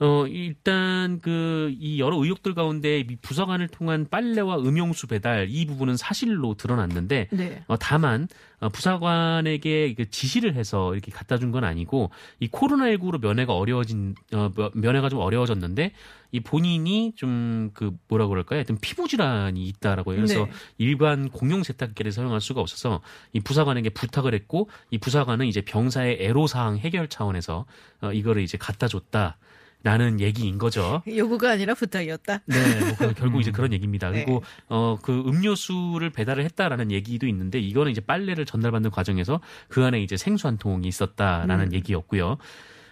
어, 0.00 0.26
일단 0.26 1.20
그 1.20 1.74
이 1.80 1.98
여러 2.00 2.16
의혹들 2.16 2.54
가운데 2.54 3.00
이 3.00 3.16
부사관을 3.16 3.68
통한 3.68 4.06
빨래와 4.10 4.58
음용수 4.58 5.06
배달 5.06 5.46
이 5.50 5.66
부분은 5.66 5.96
사실로 5.96 6.54
드러났는데 6.54 7.28
네. 7.30 7.62
어, 7.68 7.76
다만 7.78 8.28
어, 8.60 8.68
부사관에게 8.68 9.94
그 9.94 10.10
지시를 10.10 10.54
해서 10.54 10.92
이렇게 10.94 11.10
갖다 11.12 11.38
준 11.38 11.52
건 11.52 11.62
아니고 11.64 12.10
이 12.40 12.48
코로나19로 12.48 13.20
면회가 13.20 13.54
어려워진 13.54 14.14
어, 14.32 14.50
며- 14.56 14.70
면회가 14.74 15.08
좀 15.08 15.20
어려워졌는데 15.20 15.92
이 16.32 16.40
본인이 16.40 17.12
좀 17.16 17.70
그 17.74 17.92
뭐라 18.08 18.26
그럴까요? 18.26 18.58
하여튼 18.58 18.76
피부 18.80 19.06
질환이 19.08 19.66
있다라고. 19.68 20.10
그래서 20.12 20.44
네. 20.46 20.50
일반 20.78 21.28
공용 21.30 21.62
세탁기를 21.62 22.12
사용할 22.12 22.40
수가 22.40 22.60
없어서 22.60 23.00
이 23.32 23.40
부사관에게 23.40 23.90
부탁을 23.90 24.34
했고 24.34 24.68
이 24.90 24.98
부사관은 24.98 25.46
이제 25.46 25.60
병사의 25.62 26.18
애로 26.20 26.46
사항 26.46 26.76
해결 26.78 27.08
차원에서 27.08 27.64
어, 28.02 28.12
이거를 28.12 28.42
이제 28.42 28.58
갖다 28.58 28.86
줬다. 28.88 29.38
라는 29.84 30.18
얘기인 30.18 30.56
거죠. 30.58 31.02
요구가 31.06 31.50
아니라 31.52 31.74
부탁이었다. 31.74 32.40
네, 32.46 32.80
뭐 32.80 32.96
그- 32.98 33.14
결국 33.14 33.40
이제 33.40 33.50
그런 33.52 33.72
얘기입니다. 33.72 34.10
네. 34.10 34.24
그리고 34.24 34.42
어그 34.68 35.24
음료수를 35.26 36.08
배달을 36.10 36.42
했다라는 36.44 36.90
얘기도 36.90 37.26
있는데 37.28 37.60
이거는 37.60 37.92
이제 37.92 38.00
빨래를 38.00 38.46
전달받는 38.46 38.90
과정에서 38.90 39.40
그 39.68 39.84
안에 39.84 40.02
이제 40.02 40.16
생수 40.16 40.46
한 40.46 40.56
통이 40.56 40.88
있었다라는 40.88 41.66
음. 41.66 41.72
얘기였고요. 41.74 42.38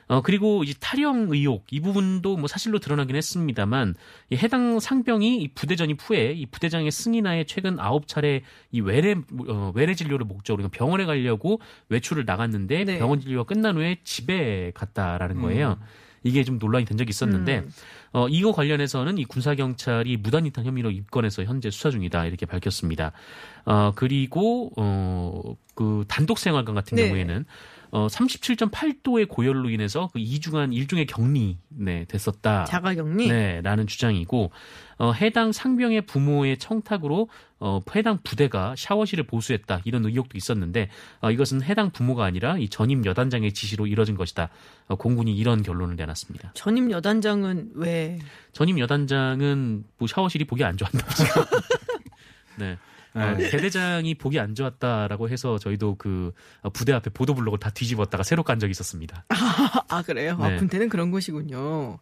어 0.08 0.20
그리고 0.20 0.62
이제 0.64 0.74
탈영 0.80 1.28
의혹 1.30 1.64
이 1.70 1.80
부분도 1.80 2.36
뭐 2.36 2.46
사실로 2.46 2.78
드러나긴 2.78 3.16
했습니다만 3.16 3.94
이 4.28 4.36
해당 4.36 4.78
상병이 4.78 5.40
이 5.40 5.48
부대 5.54 5.76
전입 5.76 5.98
후에 6.02 6.32
이 6.32 6.44
부대장의 6.44 6.90
승인하에 6.90 7.44
최근 7.44 7.80
아홉 7.80 8.06
차례 8.06 8.42
이 8.70 8.80
외래 8.82 9.14
어, 9.48 9.72
외래 9.74 9.94
진료를 9.94 10.26
목적으로 10.26 10.68
병원에 10.68 11.06
가려고 11.06 11.60
외출을 11.88 12.26
나갔는데 12.26 12.84
네. 12.84 12.98
병원 12.98 13.20
진료가 13.20 13.44
끝난 13.44 13.76
후에 13.76 13.98
집에 14.04 14.72
갔다라는 14.74 15.40
거예요. 15.40 15.78
이게 16.22 16.44
좀 16.44 16.58
논란이 16.58 16.84
된 16.84 16.96
적이 16.96 17.10
있었는데 17.10 17.58
음. 17.58 17.72
어, 18.12 18.28
이거 18.28 18.52
관련해서는 18.52 19.18
이 19.18 19.24
군사 19.24 19.54
경찰이 19.54 20.16
무단 20.18 20.46
이탈 20.46 20.64
혐의로 20.64 20.90
입건해서 20.90 21.44
현재 21.44 21.70
수사 21.70 21.90
중이다 21.90 22.26
이렇게 22.26 22.46
밝혔습니다. 22.46 23.12
어, 23.64 23.92
그리고 23.94 24.70
어, 24.76 25.56
그 25.74 26.04
단독 26.08 26.38
생활관 26.38 26.74
같은 26.74 26.96
네. 26.96 27.06
경우에는 27.06 27.44
어, 27.92 28.06
37.8도의 28.06 29.28
고열로 29.28 29.68
인해서 29.68 30.08
그 30.14 30.18
2주간 30.18 30.72
일종의 30.72 31.04
격리 31.04 31.58
네, 31.68 32.06
됐었다. 32.08 32.64
자가 32.64 32.94
격리. 32.94 33.28
네, 33.28 33.60
라는 33.60 33.86
주장이고 33.86 34.50
어, 34.96 35.12
해당 35.12 35.52
상병의 35.52 36.06
부모의 36.06 36.56
청탁으로 36.56 37.28
어, 37.60 37.80
해당 37.94 38.18
부대가 38.24 38.74
샤워실을 38.78 39.24
보수했다 39.24 39.82
이런 39.84 40.06
의혹도 40.06 40.38
있었는데 40.38 40.88
어, 41.20 41.30
이것은 41.30 41.62
해당 41.62 41.90
부모가 41.90 42.24
아니라 42.24 42.56
이 42.56 42.70
전임 42.70 43.04
여단장의 43.04 43.52
지시로 43.52 43.86
이뤄진 43.86 44.16
것이다. 44.16 44.48
어, 44.88 44.96
공군이 44.96 45.36
이런 45.36 45.62
결론을 45.62 45.94
내놨습니다. 45.96 46.52
전임 46.54 46.90
여단장은 46.90 47.72
왜? 47.74 48.18
전임 48.52 48.78
여단장은 48.78 49.84
뭐 49.98 50.08
샤워실이 50.08 50.46
보기 50.46 50.64
안 50.64 50.78
좋았나 50.78 51.06
지금. 51.14 51.42
네. 52.58 52.78
어, 53.14 53.34
네. 53.36 53.50
대대장이 53.50 54.14
보기 54.14 54.40
안 54.40 54.54
좋았다라고 54.54 55.28
해서 55.28 55.58
저희도 55.58 55.96
그 55.98 56.32
어, 56.62 56.70
부대 56.70 56.92
앞에 56.92 57.10
보도 57.10 57.34
블록을 57.34 57.58
다 57.58 57.70
뒤집었다가 57.70 58.22
새로 58.22 58.42
깐 58.42 58.58
적이 58.58 58.70
있었습니다. 58.70 59.24
아, 59.88 60.02
그래요? 60.02 60.36
네. 60.40 60.44
아, 60.44 60.56
군대는 60.58 60.88
그런 60.88 61.10
곳이군요. 61.10 61.98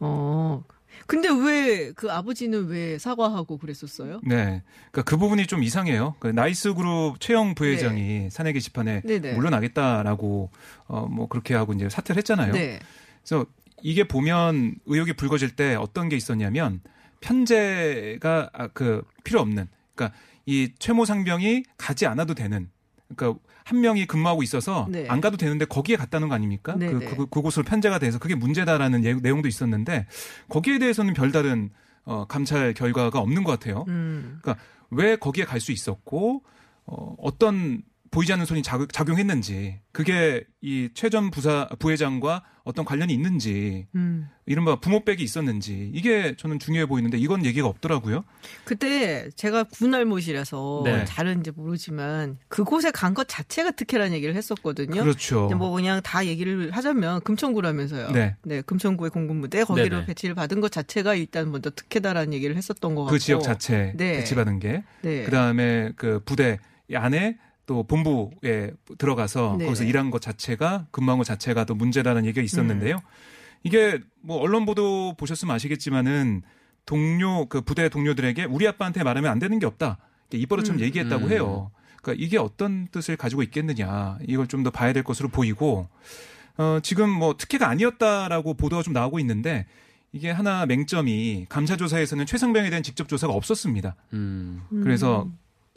어. 0.00 0.64
근데 1.06 1.28
왜 1.28 1.92
그 1.96 2.10
아버지는 2.10 2.68
왜 2.68 2.98
사과하고 2.98 3.58
그랬었어요? 3.58 4.20
네. 4.24 4.62
그러니까 4.90 5.02
그 5.02 5.16
부분이 5.16 5.46
좀 5.46 5.62
이상해요. 5.62 6.14
그 6.20 6.28
나이스 6.28 6.74
그룹 6.74 7.20
최영 7.20 7.54
부회장이 7.54 8.30
사내 8.30 8.52
게시판에 8.52 9.02
네. 9.04 9.20
네네. 9.20 9.34
물러나겠다라고 9.34 10.50
어 10.86 11.06
뭐 11.10 11.28
그렇게 11.28 11.54
하고 11.54 11.72
이제 11.72 11.88
사퇴를 11.88 12.18
했잖아요. 12.18 12.52
네. 12.52 12.78
그래서 13.22 13.44
이게 13.82 14.04
보면 14.04 14.76
의혹이 14.86 15.14
불거질 15.14 15.56
때 15.56 15.74
어떤 15.74 16.08
게 16.08 16.16
있었냐면 16.16 16.80
편제가 17.20 18.50
아, 18.52 18.68
그 18.68 19.02
필요 19.24 19.40
없는 19.40 19.68
그러니까 19.94 20.16
이 20.46 20.70
최모 20.78 21.04
상병이 21.04 21.64
가지 21.76 22.06
않아도 22.06 22.34
되는 22.34 22.70
그러니까 23.14 23.40
한 23.64 23.80
명이 23.80 24.06
근무하고 24.06 24.42
있어서 24.42 24.86
네. 24.90 25.06
안 25.08 25.20
가도 25.20 25.36
되는데 25.36 25.64
거기에 25.64 25.96
갔다는 25.96 26.28
거 26.28 26.34
아닙니까? 26.34 26.74
네, 26.76 26.90
그, 26.90 26.98
네. 26.98 27.06
그 27.06 27.26
그곳으로 27.26 27.64
편제가 27.64 27.98
돼서 27.98 28.18
그게 28.18 28.34
문제다라는 28.34 29.04
예- 29.04 29.14
내용도 29.14 29.48
있었는데 29.48 30.06
거기에 30.48 30.78
대해서는 30.78 31.14
별다른 31.14 31.70
어, 32.04 32.26
감찰 32.26 32.74
결과가 32.74 33.18
없는 33.20 33.44
것 33.44 33.52
같아요. 33.52 33.84
음. 33.88 34.40
왜 34.90 35.16
거기에 35.16 35.44
갈 35.44 35.60
수 35.60 35.72
있었고 35.72 36.42
어, 36.86 37.14
어떤 37.18 37.82
보이지 38.14 38.32
않는 38.32 38.46
손이 38.46 38.62
작- 38.62 38.90
작용했는지 38.92 39.80
그게 39.92 40.44
이 40.60 40.88
최전 40.94 41.30
부사 41.30 41.68
부회장과 41.78 42.44
어떤 42.62 42.84
관련이 42.86 43.12
있는지 43.12 43.86
음. 43.94 44.28
이른바 44.46 44.76
부모백이 44.80 45.22
있었는지 45.22 45.90
이게 45.92 46.34
저는 46.36 46.58
중요해 46.58 46.86
보이는데 46.86 47.18
이건 47.18 47.44
얘기가 47.44 47.66
없더라고요. 47.66 48.24
그때 48.64 49.28
제가 49.36 49.64
군알못이라서 49.64 50.82
네. 50.84 51.04
잘은지 51.04 51.50
모르지만 51.50 52.38
그곳에 52.48 52.90
간 52.90 53.14
것 53.14 53.28
자체가 53.28 53.72
특혜라는 53.72 54.12
얘기를 54.14 54.34
했었거든요. 54.34 55.02
그렇죠. 55.02 55.48
뭐 55.56 55.70
그냥 55.70 56.00
다 56.02 56.24
얘기를 56.26 56.70
하자면 56.72 57.20
금천구라면서요. 57.20 58.10
네. 58.12 58.62
금천구의 58.62 59.10
공군부대 59.10 59.64
거기로 59.64 59.88
네네. 59.96 60.06
배치를 60.06 60.34
받은 60.34 60.60
것 60.60 60.72
자체가 60.72 61.14
일단 61.14 61.50
먼저 61.52 61.70
특혜다라는 61.70 62.32
얘기를 62.32 62.56
했었던 62.56 62.94
것 62.94 63.02
같고. 63.04 63.12
그 63.12 63.18
지역 63.18 63.42
자체 63.42 63.92
네. 63.96 64.18
배치받은 64.18 64.58
게 64.60 64.82
네. 65.02 65.22
그다음에 65.24 65.92
그 65.96 66.20
부대 66.24 66.58
안에 66.92 67.38
또 67.66 67.82
본부에 67.82 68.72
들어가서 68.98 69.52
네네. 69.58 69.64
거기서 69.66 69.84
일한 69.84 70.10
것 70.10 70.20
자체가 70.20 70.86
근무한 70.90 71.18
것 71.18 71.24
자체가 71.24 71.64
또 71.64 71.74
문제라는 71.74 72.26
얘기가 72.26 72.42
있었는데요. 72.42 72.96
음. 72.96 73.00
이게 73.62 73.98
뭐 74.20 74.38
언론 74.38 74.66
보도 74.66 75.14
보셨으면 75.16 75.54
아시겠지만은 75.54 76.42
동료 76.86 77.46
그 77.46 77.62
부대 77.62 77.88
동료들에게 77.88 78.44
우리 78.44 78.68
아빠한테 78.68 79.02
말하면 79.02 79.30
안 79.30 79.38
되는 79.38 79.58
게 79.58 79.66
없다. 79.66 79.98
입버릇처럼 80.32 80.80
음. 80.80 80.84
얘기했다고 80.84 81.26
음. 81.26 81.30
해요. 81.30 81.70
그러니까 82.02 82.22
이게 82.22 82.36
어떤 82.38 82.86
뜻을 82.88 83.16
가지고 83.16 83.42
있겠느냐 83.42 84.18
이걸 84.26 84.46
좀 84.46 84.62
더 84.62 84.70
봐야 84.70 84.92
될 84.92 85.02
것으로 85.02 85.28
보이고 85.30 85.88
어 86.58 86.78
지금 86.82 87.08
뭐 87.10 87.36
특혜가 87.36 87.68
아니었다라고 87.68 88.54
보도가 88.54 88.82
좀 88.82 88.92
나오고 88.92 89.18
있는데 89.20 89.66
이게 90.12 90.30
하나 90.30 90.66
맹점이 90.66 91.46
감사 91.48 91.76
조사에서는 91.76 92.26
최성병에 92.26 92.68
대한 92.70 92.82
직접 92.82 93.08
조사가 93.08 93.32
없었습니다. 93.32 93.96
음. 94.12 94.62
그래서 94.82 95.28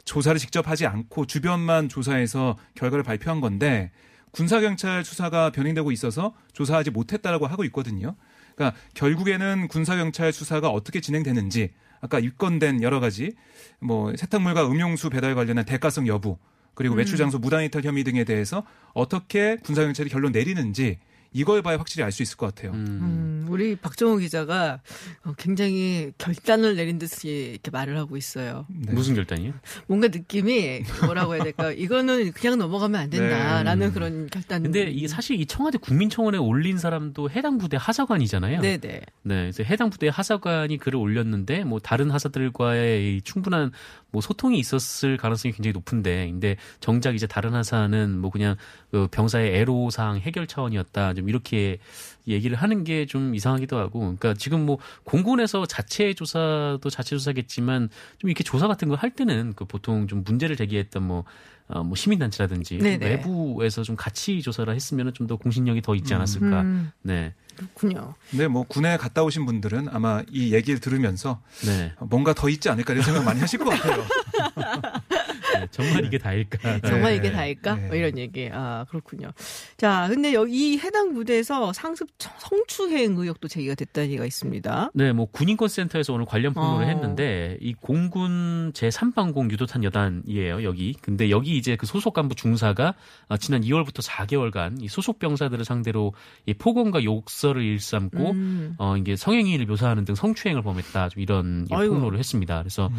조사를 0.08 0.38
직접 0.38 0.68
하지 0.68 0.86
않고 0.86 1.26
주변만 1.26 1.90
조사해서 1.90 2.56
결과를 2.74 3.02
발표한 3.04 3.40
건데 3.42 3.90
군사경찰 4.30 5.04
수사가 5.04 5.50
변행되고 5.50 5.92
있어서 5.92 6.34
조사하지 6.54 6.90
못했다라고 6.90 7.46
하고 7.46 7.62
있거든요. 7.64 8.16
그러니까 8.54 8.78
결국에는 8.94 9.68
군사경찰 9.68 10.32
수사가 10.32 10.70
어떻게 10.70 11.00
진행되는지 11.00 11.72
아까 12.00 12.18
입건된 12.18 12.82
여러 12.82 13.00
가지 13.00 13.32
뭐 13.80 14.14
세탁물과 14.16 14.66
음용수 14.66 15.10
배달 15.10 15.34
관련한 15.34 15.66
대가성 15.66 16.06
여부 16.06 16.38
그리고 16.74 16.94
음. 16.94 16.98
외출 16.98 17.18
장소 17.18 17.38
무단 17.38 17.62
이탈 17.62 17.82
혐의 17.84 18.02
등에 18.02 18.24
대해서 18.24 18.64
어떻게 18.94 19.56
군사경찰이 19.56 20.08
결론 20.08 20.32
내리는지 20.32 20.98
이걸 21.32 21.62
봐야 21.62 21.76
확실히 21.78 22.04
알 22.04 22.12
수 22.12 22.22
있을 22.22 22.36
것 22.36 22.54
같아요. 22.54 22.72
음. 22.72 22.86
음, 22.86 23.46
우리 23.50 23.76
박정호 23.76 24.16
기자가 24.16 24.80
어, 25.24 25.34
굉장히 25.36 26.12
결단을 26.18 26.74
내린 26.76 26.98
듯이 26.98 27.50
이렇게 27.52 27.70
말을 27.70 27.96
하고 27.96 28.16
있어요. 28.16 28.66
네. 28.68 28.92
무슨 28.92 29.14
결단이요? 29.14 29.52
뭔가 29.86 30.08
느낌이 30.08 30.82
뭐라고 31.04 31.34
해야 31.34 31.44
될까? 31.44 31.70
이거는 31.72 32.32
그냥 32.32 32.58
넘어가면 32.58 33.00
안 33.00 33.10
된다라는 33.10 33.88
네. 33.88 33.92
그런 33.92 34.26
결단. 34.30 34.62
근데 34.62 34.84
이게 34.84 35.06
사실 35.06 35.38
이 35.40 35.46
청와대 35.46 35.78
국민청원에 35.78 36.38
올린 36.38 36.78
사람도 36.78 37.30
해당 37.30 37.58
부대 37.58 37.76
하사관이잖아요. 37.78 38.60
네네. 38.60 38.78
네, 38.78 39.02
그래서 39.22 39.62
해당 39.62 39.90
부대 39.90 40.08
하사관이 40.08 40.78
글을 40.78 40.98
올렸는데 40.98 41.64
뭐 41.64 41.78
다른 41.78 42.10
하사들과의 42.10 43.16
이 43.16 43.22
충분한 43.22 43.70
뭐 44.10 44.20
소통이 44.22 44.58
있었을 44.58 45.16
가능성이 45.16 45.52
굉장히 45.52 45.72
높은데, 45.72 46.26
근데 46.30 46.56
정작 46.80 47.14
이제 47.14 47.26
다른 47.26 47.54
하사는 47.54 48.18
뭐 48.18 48.30
그냥 48.30 48.56
그 48.90 49.08
병사의 49.10 49.54
애로사항 49.56 50.18
해결 50.18 50.46
차원이었다, 50.46 51.14
좀 51.14 51.28
이렇게 51.28 51.78
얘기를 52.26 52.56
하는 52.56 52.84
게 52.84 53.06
좀 53.06 53.34
이상하기도 53.34 53.78
하고, 53.78 54.00
그러니까 54.00 54.34
지금 54.34 54.66
뭐 54.66 54.78
공군에서 55.04 55.66
자체 55.66 56.12
조사도 56.14 56.90
자체 56.90 57.10
조사겠지만 57.16 57.88
좀 58.18 58.30
이렇게 58.30 58.44
조사 58.44 58.66
같은 58.68 58.88
걸할 58.88 59.10
때는 59.10 59.54
그 59.54 59.64
보통 59.64 60.06
좀 60.06 60.24
문제를 60.24 60.56
제기했던 60.56 61.02
뭐 61.02 61.24
어, 61.68 61.82
뭐 61.84 61.94
시민단체라든지 61.96 62.78
네네. 62.78 63.04
외부에서 63.06 63.82
좀 63.82 63.94
같이 63.96 64.40
조사를 64.42 64.74
했으면 64.74 65.12
좀 65.14 65.26
더 65.28 65.36
공신력이 65.36 65.82
더 65.82 65.94
있지 65.94 66.14
않았을까. 66.14 66.62
음, 66.62 66.90
네, 67.02 67.34
그렇군요. 67.56 68.14
근데 68.30 68.48
뭐 68.48 68.62
군에 68.66 68.96
갔다 68.96 69.22
오신 69.22 69.44
분들은 69.44 69.88
아마 69.90 70.22
이 70.30 70.54
얘기를 70.54 70.80
들으면서 70.80 71.42
네. 71.66 71.92
뭔가 72.00 72.32
더 72.32 72.48
있지 72.48 72.70
않을까 72.70 72.94
이런 72.94 73.04
생각 73.04 73.22
많이 73.24 73.38
하실 73.40 73.58
것 73.58 73.66
같아요. 73.68 74.04
네, 75.60 75.66
정말 75.70 76.04
이게 76.04 76.18
다일까? 76.18 76.80
정말 76.86 77.12
네. 77.12 77.16
이게 77.16 77.32
다일까? 77.32 77.74
네. 77.74 77.86
뭐 77.88 77.96
이런 77.96 78.18
얘기. 78.18 78.48
아, 78.52 78.84
그렇군요. 78.88 79.32
자, 79.76 80.06
근데 80.08 80.32
여기 80.32 80.74
이 80.74 80.78
해당 80.78 81.14
부대에서 81.14 81.72
상습 81.72 82.08
성추행 82.18 83.16
의혹도 83.16 83.48
제기가 83.48 83.74
됐다는 83.74 84.08
얘기가 84.10 84.24
있습니다. 84.24 84.90
네, 84.94 85.12
뭐 85.12 85.26
군인권센터에서 85.26 86.12
오늘 86.12 86.26
관련 86.26 86.54
폭로를 86.54 86.86
어. 86.86 86.88
했는데 86.88 87.56
이 87.60 87.74
공군 87.74 88.72
제 88.74 88.88
3방공 88.88 89.50
유도탄 89.50 89.84
여단이에요 89.84 90.62
여기. 90.62 90.94
근데 91.00 91.30
여기 91.30 91.56
이제 91.56 91.76
그 91.76 91.86
소속 91.86 92.14
간부 92.14 92.34
중사가 92.34 92.94
어, 93.28 93.36
지난 93.36 93.62
2월부터 93.62 94.02
4개월간 94.04 94.82
이 94.82 94.88
소속 94.88 95.18
병사들을 95.18 95.64
상대로 95.64 96.12
이 96.46 96.54
폭언과 96.54 97.04
욕설을 97.04 97.62
일삼고 97.62 98.30
음. 98.30 98.74
어 98.78 98.96
이게 98.96 99.16
성행위를 99.16 99.66
묘사하는 99.66 100.04
등 100.04 100.14
성추행을 100.14 100.62
범했다 100.62 101.08
좀 101.08 101.22
이런. 101.22 101.66
폭로를 101.68 102.18
했습니다. 102.18 102.58
그래서 102.58 102.90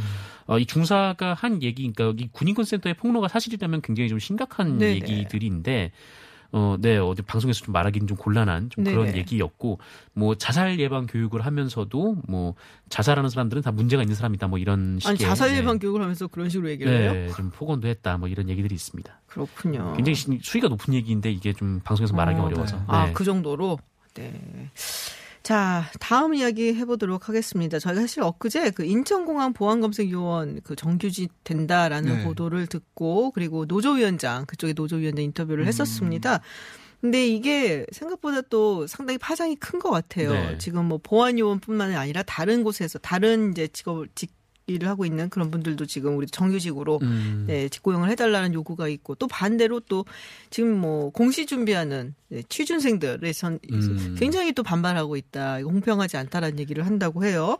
어, 0.49 0.57
이 0.57 0.65
중사가 0.65 1.35
한 1.35 1.61
얘기, 1.61 1.91
그러니까 1.91 2.23
이 2.23 2.27
군인 2.31 2.48
권센터의 2.53 2.95
폭로가 2.95 3.27
사실이라면 3.27 3.81
굉장히 3.81 4.09
좀 4.09 4.19
심각한 4.19 4.77
네네. 4.77 4.95
얘기들인데. 4.95 5.91
어, 6.51 6.77
네, 6.79 6.97
어디 6.97 7.21
방송에서 7.21 7.63
좀 7.63 7.73
말하기는 7.73 8.07
좀 8.07 8.17
곤란한 8.17 8.71
좀 8.71 8.83
그런 8.83 9.05
네네. 9.05 9.19
얘기였고, 9.19 9.77
뭐 10.13 10.33
자살 10.33 10.79
예방 10.79 11.05
교육을 11.05 11.45
하면서도 11.45 12.23
뭐 12.27 12.55
자살하는 12.89 13.29
사람들은 13.29 13.61
다 13.61 13.71
문제가 13.71 14.01
있는 14.01 14.15
사람이다, 14.15 14.47
뭐 14.47 14.57
이런 14.57 14.97
식의 14.99 15.09
아니, 15.11 15.19
자살 15.19 15.51
네. 15.51 15.57
예방 15.57 15.77
교육을 15.77 16.01
하면서 16.01 16.25
그런 16.25 16.49
식으로 16.49 16.71
얘기를 16.71 16.91
해요? 16.91 17.13
네, 17.13 17.27
좀 17.35 17.51
폭언도 17.51 17.87
했다, 17.87 18.17
뭐 18.17 18.27
이런 18.27 18.49
얘기들이 18.49 18.73
있습니다. 18.73 19.21
그렇군요. 19.27 19.93
굉장히 19.95 20.15
시- 20.15 20.39
수위가 20.41 20.69
높은 20.69 20.95
얘기인데 20.95 21.29
이게 21.31 21.53
좀 21.53 21.81
방송에서 21.83 22.15
말하기 22.15 22.39
어, 22.39 22.45
어려워서. 22.45 22.77
네. 22.77 22.83
아, 22.87 23.05
네. 23.05 23.13
그 23.13 23.23
정도로? 23.23 23.77
네. 24.15 24.33
자, 25.49 25.89
다음 25.99 26.35
이야기 26.35 26.75
해보도록 26.75 27.27
하겠습니다. 27.27 27.79
저희가 27.79 28.01
사실 28.01 28.21
엊그제 28.21 28.69
그 28.69 28.83
인천공항 28.83 29.53
보안검색요원 29.53 30.61
그 30.63 30.75
정규직 30.75 31.31
된다라는 31.43 32.17
네. 32.17 32.23
보도를 32.23 32.67
듣고 32.67 33.31
그리고 33.31 33.65
노조위원장, 33.65 34.45
그쪽에 34.45 34.73
노조위원장 34.73 35.25
인터뷰를 35.25 35.63
음. 35.63 35.67
했었습니다. 35.67 36.41
근데 37.01 37.27
이게 37.27 37.83
생각보다 37.91 38.41
또 38.41 38.85
상당히 38.85 39.17
파장이 39.17 39.55
큰 39.55 39.79
것 39.79 39.89
같아요. 39.89 40.33
네. 40.33 40.57
지금 40.59 40.85
뭐 40.85 40.99
보안요원뿐만 41.01 41.95
아니라 41.95 42.21
다른 42.21 42.63
곳에서 42.63 42.99
다른 42.99 43.49
이제 43.49 43.67
직업을 43.69 44.09
직 44.13 44.29
일을 44.73 44.87
하고 44.87 45.05
있는 45.05 45.29
그런 45.29 45.51
분들도 45.51 45.85
지금 45.85 46.17
우리 46.17 46.27
정규직으로 46.27 46.99
음. 47.01 47.45
네, 47.47 47.69
직고용을 47.69 48.09
해달라는 48.09 48.53
요구가 48.53 48.87
있고 48.87 49.15
또 49.15 49.27
반대로 49.27 49.79
또 49.81 50.05
지금 50.49 50.77
뭐 50.77 51.09
공시 51.11 51.45
준비하는 51.45 52.15
네, 52.29 52.43
취준생들에 52.47 53.33
선 53.33 53.59
음. 53.71 54.15
굉장히 54.17 54.51
또 54.53 54.63
반발하고 54.63 55.15
있다. 55.15 55.59
이거 55.59 55.69
공평하지 55.69 56.17
않다라는 56.17 56.59
얘기를 56.59 56.85
한다고 56.85 57.25
해요. 57.25 57.57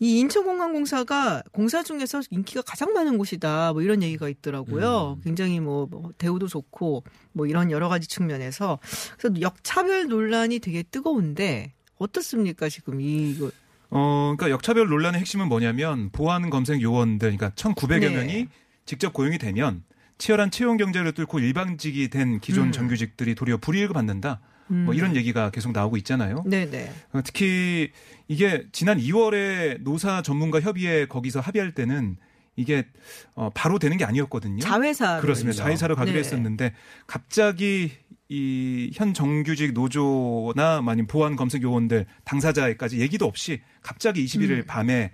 이 0.00 0.18
인천공항공사가 0.18 1.42
공사 1.52 1.82
중에서 1.82 2.20
인기가 2.30 2.62
가장 2.62 2.92
많은 2.92 3.16
곳이다. 3.16 3.72
뭐 3.72 3.82
이런 3.82 4.02
얘기가 4.02 4.28
있더라고요. 4.28 5.16
음. 5.18 5.22
굉장히 5.22 5.60
뭐, 5.60 5.86
뭐 5.90 6.10
대우도 6.18 6.48
좋고 6.48 7.04
뭐 7.32 7.46
이런 7.46 7.70
여러 7.70 7.88
가지 7.88 8.08
측면에서 8.08 8.78
그래서 9.18 9.40
역차별 9.40 10.08
논란이 10.08 10.58
되게 10.58 10.82
뜨거운데 10.82 11.72
어떻습니까 11.96 12.68
지금 12.68 13.00
이거 13.00 13.50
어, 13.90 14.34
그러니까 14.36 14.50
역차별 14.50 14.88
논란의 14.88 15.20
핵심은 15.20 15.48
뭐냐면 15.48 16.10
보안 16.10 16.50
검색 16.50 16.82
요원들, 16.82 17.36
그러니까 17.36 17.50
1,900여 17.50 18.00
네. 18.00 18.10
명이 18.10 18.48
직접 18.86 19.12
고용이 19.12 19.38
되면 19.38 19.82
치열한 20.18 20.50
채용 20.50 20.76
경쟁을 20.76 21.12
뚫고 21.12 21.38
일방직이 21.38 22.08
된 22.08 22.40
기존 22.40 22.66
음. 22.66 22.72
정규직들이 22.72 23.34
도리어 23.34 23.58
불이익을 23.58 23.94
받는다. 23.94 24.40
뭐 24.66 24.94
이런 24.94 25.14
얘기가 25.14 25.50
계속 25.50 25.72
나오고 25.72 25.96
있잖아요. 25.98 26.42
네네. 26.46 26.90
어, 27.12 27.20
특히 27.22 27.90
이게 28.28 28.66
지난 28.72 28.98
2월에 28.98 29.82
노사 29.82 30.22
전문가 30.22 30.60
협의회 30.60 31.06
거기서 31.06 31.40
합의할 31.40 31.72
때는 31.72 32.16
이게 32.56 32.86
어, 33.34 33.50
바로 33.52 33.78
되는 33.78 33.96
게 33.96 34.04
아니었거든요. 34.04 34.60
자회사 34.60 35.20
그렇습니다. 35.20 35.62
자회사로 35.62 35.96
가기로 35.96 36.14
네. 36.14 36.20
했었는데 36.20 36.72
갑자기 37.06 37.92
이 38.28 38.90
현 38.94 39.12
정규직 39.12 39.72
노조나 39.72 40.82
아니면 40.86 41.06
보안 41.06 41.36
검색 41.36 41.62
요원들 41.62 42.06
당사자에까지 42.24 43.00
얘기도 43.00 43.26
없이 43.26 43.60
갑자기 43.82 44.24
21일 44.24 44.50
음. 44.50 44.64
밤에 44.66 45.12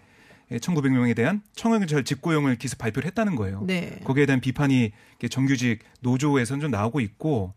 1,900명에 0.53 1.15
대한 1.15 1.43
청원경찰 1.55 2.05
직고용을 2.05 2.57
기습 2.57 2.79
발표를 2.79 3.07
했다는 3.09 3.37
거예요. 3.37 3.63
네. 3.67 4.01
거기에 4.05 4.27
대한 4.27 4.41
비판이 4.41 4.93
정규직 5.29 5.81
노조에서는 6.01 6.61
좀 6.61 6.71
나오고 6.71 7.01
있고, 7.01 7.55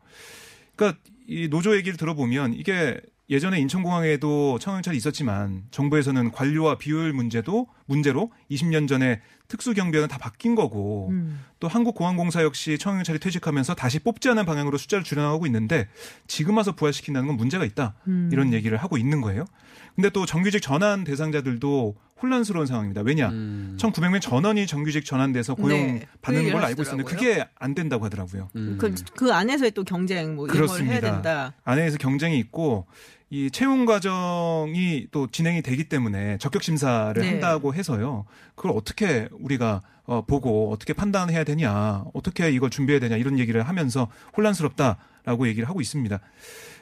그러니까 0.75 0.99
이 1.27 1.47
노조 1.49 1.75
얘기를 1.75 1.97
들어보면 1.97 2.53
이게 2.53 2.99
예전에 3.29 3.59
인천공항에도 3.59 4.59
청원경찰이 4.59 4.97
있었지만 4.97 5.63
정부에서는 5.71 6.31
관료와 6.31 6.77
비효율 6.77 7.13
문제도 7.13 7.67
문제로 7.85 8.31
20년 8.51 8.87
전에 8.87 9.21
특수경비원은 9.53 10.09
다 10.09 10.17
바뀐 10.17 10.55
거고 10.55 11.09
음. 11.11 11.43
또 11.59 11.67
한국공항공사 11.67 12.41
역시 12.43 12.77
청영경찰이 12.79 13.19
퇴직하면서 13.19 13.75
다시 13.75 13.99
뽑지 13.99 14.29
않은 14.29 14.45
방향으로 14.45 14.79
숫자를 14.79 15.03
줄여나가고 15.03 15.45
있는데 15.45 15.87
지금 16.27 16.57
와서 16.57 16.73
부활시킨다는 16.75 17.27
건 17.27 17.37
문제가 17.37 17.63
있다 17.63 17.93
음. 18.07 18.29
이런 18.33 18.51
얘기를 18.51 18.77
하고 18.77 18.97
있는 18.97 19.21
거예요. 19.21 19.45
근데 19.95 20.09
또 20.09 20.25
정규직 20.25 20.61
전환 20.61 21.03
대상자들도 21.03 21.95
혼란스러운 22.21 22.65
상황입니다. 22.65 23.01
왜냐? 23.01 23.29
음. 23.29 23.77
1,900명 23.79 24.21
전원이 24.21 24.65
정규직 24.65 25.05
전환돼서 25.05 25.55
고용 25.55 25.77
네, 25.77 26.07
받는 26.21 26.51
걸 26.51 26.63
알고 26.63 26.81
있었는데. 26.81 27.11
그게 27.11 27.45
안 27.55 27.75
된다고 27.75 28.05
하더라고요. 28.05 28.49
음. 28.55 28.77
그, 28.79 28.95
그 29.15 29.31
안에서의 29.33 29.71
또 29.71 29.83
경쟁 29.83 30.35
뭐 30.35 30.47
이런 30.47 30.65
걸 30.65 30.79
해야 30.79 30.99
그렇습니다. 30.99 31.11
된다. 31.11 31.53
안에서 31.63 31.97
경쟁이 31.97 32.39
있고 32.39 32.87
이 33.33 33.49
채용 33.49 33.85
과정이 33.85 35.07
또 35.09 35.25
진행이 35.25 35.63
되기 35.63 35.85
때문에 35.85 36.37
적격 36.37 36.61
심사를 36.61 37.19
네. 37.19 37.27
한다고 37.27 37.73
해서요. 37.73 38.25
그걸 38.53 38.73
어떻게 38.77 39.27
우리가 39.31 39.81
어, 40.03 40.23
보고 40.23 40.71
어떻게 40.71 40.93
판단해야 40.93 41.43
되냐, 41.43 42.05
어떻게 42.13 42.51
이걸 42.51 42.69
준비해야 42.69 42.99
되냐 42.99 43.17
이런 43.17 43.39
얘기를 43.39 43.63
하면서 43.67 44.07
혼란스럽다라고 44.37 45.47
얘기를 45.47 45.67
하고 45.67 45.81
있습니다. 45.81 46.19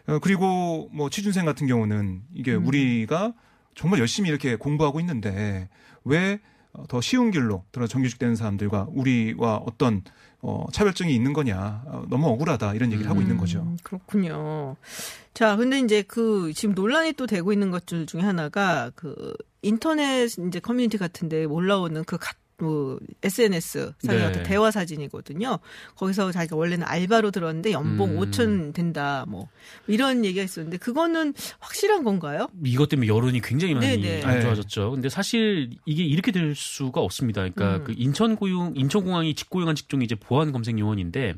어, 0.07 0.19
그리고 0.19 0.89
뭐 0.91 1.09
취준생 1.09 1.45
같은 1.45 1.67
경우는 1.67 2.23
이게 2.33 2.53
음. 2.53 2.67
우리가 2.67 3.31
정말 3.73 4.01
열심히 4.01 4.29
이렇게 4.29 4.57
공부하고 4.57 4.99
있는데 4.99 5.69
왜 6.03 6.41
더 6.87 7.01
쉬운 7.01 7.31
길로 7.31 7.63
들어 7.71 7.87
정규직 7.87 8.19
되는 8.19 8.35
사람들과 8.35 8.87
우리와 8.89 9.57
어떤 9.65 10.03
어, 10.41 10.65
차별점이 10.71 11.13
있는 11.13 11.33
거냐 11.33 11.83
어, 11.85 12.03
너무 12.09 12.27
억울하다 12.27 12.73
이런 12.73 12.91
얘기를 12.91 13.09
하고 13.09 13.21
있는 13.21 13.37
거죠. 13.37 13.59
음, 13.59 13.77
그렇군요. 13.83 14.75
자, 15.33 15.55
근데 15.55 15.79
이제 15.79 16.01
그 16.01 16.51
지금 16.53 16.73
논란이 16.73 17.13
또 17.13 17.27
되고 17.27 17.53
있는 17.53 17.71
것들 17.71 18.05
중에 18.07 18.21
하나가 18.21 18.91
그 18.95 19.33
인터넷 19.61 20.29
이제 20.47 20.59
커뮤니티 20.59 20.97
같은데 20.97 21.45
올라오는 21.45 22.03
그 22.05 22.17
가, 22.17 22.33
뭐 22.61 22.99
SNS 23.23 23.93
상의 23.99 24.21
네. 24.21 24.27
어떤 24.27 24.43
대화 24.43 24.71
사진이거든요. 24.71 25.59
거기서 25.95 26.31
자기가 26.31 26.55
원래는 26.55 26.85
알바로 26.85 27.31
들었는데 27.31 27.71
연봉 27.71 28.11
음. 28.11 28.31
5천 28.31 28.73
된다 28.73 29.25
뭐 29.27 29.49
이런 29.87 30.23
얘기가 30.23 30.43
있었는데 30.43 30.77
그거는 30.77 31.33
확실한 31.59 32.03
건가요? 32.03 32.47
이것 32.63 32.89
때문에 32.89 33.07
여론이 33.07 33.41
굉장히 33.41 33.73
많이 33.73 34.01
네네. 34.01 34.23
안 34.23 34.41
좋아졌죠. 34.41 34.91
근데 34.91 35.09
사실 35.09 35.71
이게 35.85 36.03
이렇게 36.03 36.31
될 36.31 36.55
수가 36.55 37.01
없습니다. 37.01 37.41
그러니까 37.41 37.77
음. 37.77 37.83
그 37.83 37.93
인천 37.97 38.35
고용 38.35 38.73
인천공항이 38.75 39.33
직고용한 39.35 39.75
직종이 39.75 40.05
이제 40.05 40.15
보안 40.15 40.51
검색 40.51 40.77
요원인데 40.77 41.35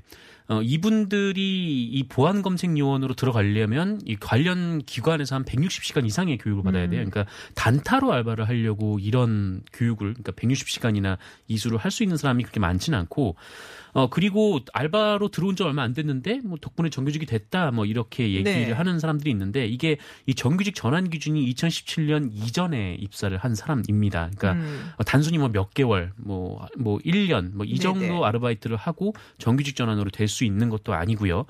어, 0.49 0.61
이분들이 0.61 1.85
이 1.85 2.03
보안 2.09 2.41
검색 2.41 2.77
요원으로 2.77 3.13
들어가려면 3.13 4.01
이 4.05 4.15
관련 4.17 4.81
기관에서 4.83 5.35
한 5.35 5.45
160시간 5.45 6.05
이상의 6.05 6.37
교육을 6.37 6.63
받아야 6.63 6.89
돼요. 6.89 7.01
음. 7.01 7.09
그러니까 7.09 7.31
단타로 7.55 8.11
알바를 8.11 8.47
하려고 8.47 8.99
이런 8.99 9.61
교육을 9.71 10.13
그러니까 10.13 10.33
160시간이나 10.33 11.17
이수를 11.47 11.77
할 11.77 11.93
수 11.93 12.01
있는 12.03 12.17
사람이 12.17 12.43
그렇게 12.43 12.59
많지는 12.59 12.97
않고 12.97 13.35
어 13.93 14.09
그리고 14.09 14.59
알바로 14.73 15.29
들어온 15.29 15.55
지 15.55 15.63
얼마 15.63 15.83
안 15.83 15.93
됐는데 15.93 16.41
뭐 16.43 16.57
덕분에 16.59 16.89
정규직이 16.89 17.25
됐다 17.25 17.71
뭐 17.71 17.85
이렇게 17.85 18.23
얘기를 18.33 18.43
네. 18.67 18.71
하는 18.71 18.99
사람들이 18.99 19.29
있는데 19.31 19.65
이게 19.67 19.97
이 20.25 20.33
정규직 20.33 20.73
전환 20.75 21.09
기준이 21.09 21.45
2017년 21.53 22.29
이전에 22.33 22.95
입사를 22.99 23.35
한 23.37 23.53
사람입니다. 23.55 24.31
그러니까 24.35 24.53
음. 24.53 24.91
어, 24.97 25.03
단순히 25.03 25.37
뭐 25.37 25.49
몇 25.53 25.73
개월, 25.73 26.11
뭐, 26.17 26.65
뭐 26.77 26.97
1년, 26.99 27.53
뭐 27.53 27.65
이 27.65 27.77
정도 27.79 27.99
네네. 27.99 28.23
아르바이트를 28.25 28.75
하고 28.77 29.13
정규직 29.37 29.75
전환으로 29.75 30.09
될 30.09 30.27
수 30.27 30.43
있는 30.45 30.69
것도 30.69 30.93
아니고요. 30.93 31.45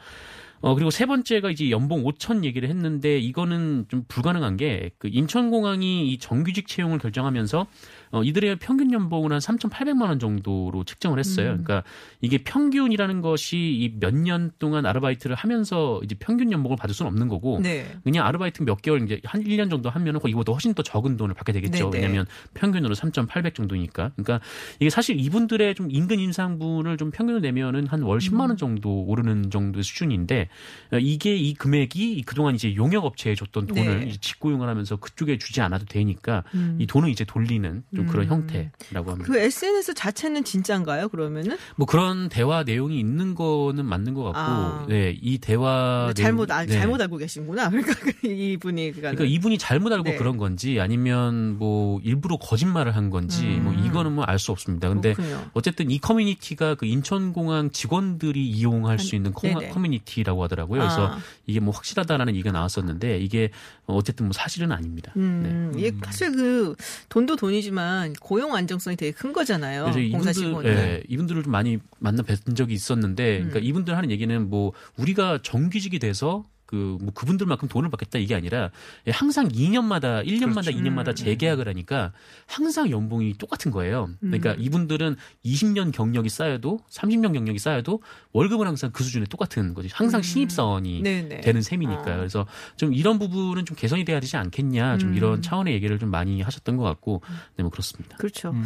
어, 0.64 0.76
그리고 0.76 0.92
세 0.92 1.06
번째가 1.06 1.52
이제 1.52 1.70
연봉 1.72 2.04
5천 2.06 2.46
얘기를 2.46 2.70
했는데 2.70 3.20
이거는 3.20 3.86
좀 3.90 4.06
불가능한 4.08 4.56
게 4.58 4.92
그 4.98 5.10
인천공항이 5.12 6.10
이 6.10 6.18
정규직 6.18 6.68
채용을 6.68 7.00
결정하면서 7.00 7.68
어, 8.12 8.24
이들의 8.24 8.56
평균 8.60 8.94
연봉은 8.94 9.32
한 9.34 9.40
3,800만 9.40 10.04
원 10.04 10.20
정도로 10.20 10.84
측정을 10.86 11.20
했어요. 11.20 11.52
음. 11.52 11.64
그러니까 11.64 11.84
이게 12.22 12.38
평균이라는 12.38 13.22
것이 13.22 13.58
이 13.58 14.00
몇 14.00 14.14
년 14.14 14.52
동안 14.60 14.86
아르바이트를 14.86 15.36
하면서 15.36 16.00
이제 16.04 16.16
평균 16.18 16.52
연봉을 16.52 16.78
받을 16.78 16.96
수는 16.96 17.12
없는 17.12 17.28
거고 17.28 17.60
네. 17.62 17.86
그냥 18.06 18.26
아르바이트 18.26 18.64
몇 18.64 18.82
개월 18.82 19.04
이제 19.04 19.20
한 19.26 19.44
1년 19.44 19.70
정도 19.70 19.90
하면은 19.90 20.20
거의 20.22 20.32
이거보다 20.32 20.54
훨씬 20.54 20.74
더 20.74 20.82
적은 20.82 21.18
돈을 21.18 21.36
받게 21.36 21.52
되겠죠. 21.52 21.90
네네. 21.90 21.98
왜냐면 22.06 22.26
평균으로 22.54 22.94
3,800 22.96 23.54
정도니까. 23.56 24.12
그러니까 24.16 24.40
이게 24.80 24.90
사실 24.90 25.20
이분들의 25.20 25.76
좀 25.76 25.90
임금 25.92 26.20
인상분을 26.20 26.96
좀 26.98 27.12
평균을 27.12 27.42
내면은 27.42 27.88
한 27.88 28.04
월 28.04 28.20
10만 28.20 28.34
음. 28.46 28.50
원 28.52 28.58
정도 28.58 29.04
오르는 29.04 29.50
정도의 29.50 29.84
수준인데 29.84 30.44
어, 30.44 30.53
이게 31.02 31.36
이 31.36 31.54
금액이 31.54 32.14
이 32.14 32.22
그동안 32.24 32.56
이제 32.56 32.76
용역 32.76 33.06
업체에 33.06 33.36
줬던 33.36 33.68
돈을 33.68 34.00
네. 34.06 34.12
직고용을 34.20 34.68
하면서 34.68 34.96
그쪽에 34.98 35.38
주지 35.38 35.62
않아도 35.62 35.86
되니까 35.86 36.44
음. 36.54 36.78
이 36.80 36.86
돈을 36.88 37.10
이제 37.10 37.24
돌리는 37.26 37.84
좀 37.96 38.06
그런 38.08 38.26
음. 38.26 38.32
형태라고 38.32 39.12
합니다. 39.12 39.32
그 39.32 39.38
SNS 39.38 39.94
자체는 39.94 40.44
진짜인가요? 40.44 41.10
그러면은 41.10 41.58
뭐 41.76 41.86
그런 41.88 42.30
대화 42.30 42.64
내용이 42.64 43.00
있는 43.00 43.36
거는 43.36 43.86
맞는 43.86 44.14
것 44.14 44.24
같고, 44.24 44.40
아. 44.40 44.86
네, 44.90 45.18
이 45.22 45.38
대화 45.38 46.12
잘못 46.16 46.52
알, 46.52 46.68
네. 46.68 46.74
잘못 46.74 47.02
알고 47.02 47.18
계신구나. 47.18 47.70
그러니까 47.72 47.94
이분이 48.24 48.92
그러니까 48.92 49.12
그러니까 49.16 49.26
이분이 49.26 49.58
잘못 49.58 49.92
알고 49.92 50.04
네. 50.04 50.16
그런 50.16 50.38
건지 50.38 50.80
아니면 50.80 51.58
뭐 51.58 52.00
일부러 52.04 52.38
거짓말을 52.38 52.96
한 52.96 53.10
건지 53.10 53.46
음. 53.46 53.64
뭐 53.64 53.74
이거는 53.74 54.14
뭐 54.14 54.26
알 54.28 54.40
수 54.40 54.52
없습니다. 54.52 54.90
근데 54.90 55.14
그렇군요. 55.14 55.50
어쨌든 55.54 55.90
이 55.90 56.00
커뮤니티가 56.00 56.76
그 56.76 56.86
인천공항 56.86 57.72
직원들이 57.72 58.46
이용할 58.50 59.00
수 59.00 59.16
있는 59.16 59.32
커, 59.32 59.48
네네. 59.48 59.70
커뮤니티라고 59.70 60.43
하더라고요. 60.44 60.82
그래서 60.82 61.08
아. 61.08 61.20
이게 61.46 61.60
뭐 61.60 61.74
확실하다라는 61.74 62.34
얘기가 62.36 62.52
나왔었는데 62.52 63.20
이게 63.20 63.50
어쨌든 63.86 64.28
뭐 64.28 64.34
사실은 64.34 64.72
아닙니다. 64.72 65.12
음, 65.18 65.72
네. 65.74 65.80
이게 65.80 65.98
사실 66.04 66.32
그 66.32 66.76
돈도 67.10 67.36
돈이지만 67.36 68.14
고용 68.14 68.56
안정성이 68.56 68.96
되게 68.96 69.12
큰 69.12 69.34
거잖아요. 69.34 69.92
그래서 69.92 70.12
공사 70.12 70.32
이분들. 70.32 70.70
예, 70.70 71.04
이분들을 71.08 71.44
좀 71.44 71.52
많이 71.52 71.80
만나 72.00 72.24
뵌 72.24 72.38
적이 72.56 72.74
있었는데, 72.74 73.38
그러니까 73.38 73.60
음. 73.60 73.64
이분들 73.64 73.96
하는 73.96 74.12
얘기는 74.12 74.50
뭐 74.50 74.74
우리가 74.98 75.40
정규직이 75.42 76.00
돼서 76.00 76.46
그 76.66 76.94
뭐 77.04 77.14
그분들만큼 77.14 77.68
돈을 77.68 77.90
받겠다 77.90 78.20
이게 78.20 78.36
아니라 78.36 78.72
예, 79.08 79.12
항상 79.12 79.48
2년마다 79.48 80.26
1년마다 80.26 80.64
그렇죠. 80.64 80.72
2년마다 80.72 81.08
음. 81.10 81.16
재계약을 81.16 81.68
하니까 81.68 82.14
항상 82.46 82.90
연봉이 82.90 83.34
똑같은 83.38 83.72
거예요. 83.72 84.10
그러니까 84.20 84.54
음. 84.54 84.58
이분들은 84.60 85.16
20년 85.46 85.92
경력이 85.92 86.30
쌓여도 86.30 86.80
30년 86.90 87.34
경력이 87.34 87.60
쌓여도 87.60 88.02
월급은 88.32 88.68
항상 88.68 88.92
그 88.92 89.04
수준에 89.04 89.26
똑같은 89.26 89.74
거지. 89.74 89.90
항상 89.92 90.20
음. 90.20 90.24
신입 90.24 90.52
사원이 90.52 91.02
네네. 91.02 91.42
되는 91.42 91.62
셈이니까요. 91.62 92.14
아. 92.14 92.18
그래서 92.18 92.46
좀 92.76 92.94
이런 92.94 93.20
부분은 93.20 93.66
좀 93.66 93.76
개선이 93.76 94.06
돼야 94.06 94.20
되지 94.20 94.38
않겠냐. 94.38 94.98
좀 94.98 95.10
음. 95.10 95.16
이런 95.16 95.42
차원의 95.42 95.74
얘기를 95.74 96.00
좀 96.00 96.10
많이 96.10 96.42
하셨던 96.42 96.78
것 96.78 96.84
같고, 96.84 97.22
네, 97.58 97.64
뭐 97.64 97.70
그렇습니다. 97.72 98.18
그렇죠. 98.18 98.52
음. 98.52 98.66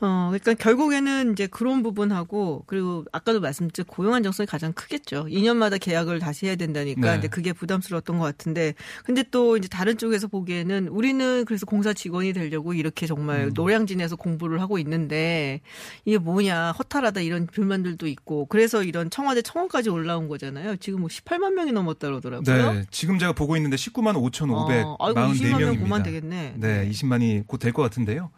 어, 0.00 0.30
그러니까 0.30 0.54
결국에는 0.54 1.32
이제 1.32 1.46
그런 1.46 1.82
부분하고 1.82 2.64
그리고 2.66 3.04
아까도 3.12 3.40
말씀드렸죠 3.40 3.84
고용 3.84 4.14
안정성이 4.14 4.46
가장 4.46 4.72
크겠죠. 4.72 5.26
2년마다 5.26 5.80
계약을 5.80 6.18
다시 6.18 6.46
해야 6.46 6.56
된다니까 6.56 7.14
네. 7.14 7.20
그게 7.34 7.52
부담스러웠던 7.52 8.18
것 8.18 8.24
같은데 8.24 8.74
근데 9.04 9.24
또 9.32 9.56
이제 9.56 9.66
다른 9.66 9.98
쪽에서 9.98 10.28
보기에는 10.28 10.86
우리는 10.86 11.44
그래서 11.46 11.66
공사 11.66 11.92
직원이 11.92 12.32
되려고 12.32 12.74
이렇게 12.74 13.08
정말 13.08 13.46
음. 13.46 13.50
노량진에서 13.54 14.14
공부를 14.14 14.60
하고 14.60 14.78
있는데 14.78 15.60
이게 16.04 16.16
뭐냐 16.16 16.70
허탈하다 16.78 17.22
이런 17.22 17.48
불만들도 17.48 18.06
있고 18.06 18.46
그래서 18.46 18.84
이런 18.84 19.10
청와대 19.10 19.42
청원까지 19.42 19.90
올라온 19.90 20.28
거잖아요. 20.28 20.76
지금 20.76 21.00
뭐 21.00 21.08
18만 21.08 21.54
명이 21.54 21.72
넘었다 21.72 22.06
그러더라고요. 22.06 22.72
네, 22.72 22.84
지금 22.92 23.18
제가 23.18 23.32
보고 23.32 23.56
있는데 23.56 23.74
19만 23.74 24.14
5,544명입니다. 24.14 24.84
어, 24.84 24.96
아이고 25.00 25.20
20만 25.20 25.58
명 25.60 25.78
보면 25.80 26.02
되겠네. 26.04 26.54
네, 26.58 26.88
20만이 26.88 27.48
곧 27.48 27.58
될 27.58 27.72
것 27.72 27.82
같은데요. 27.82 28.30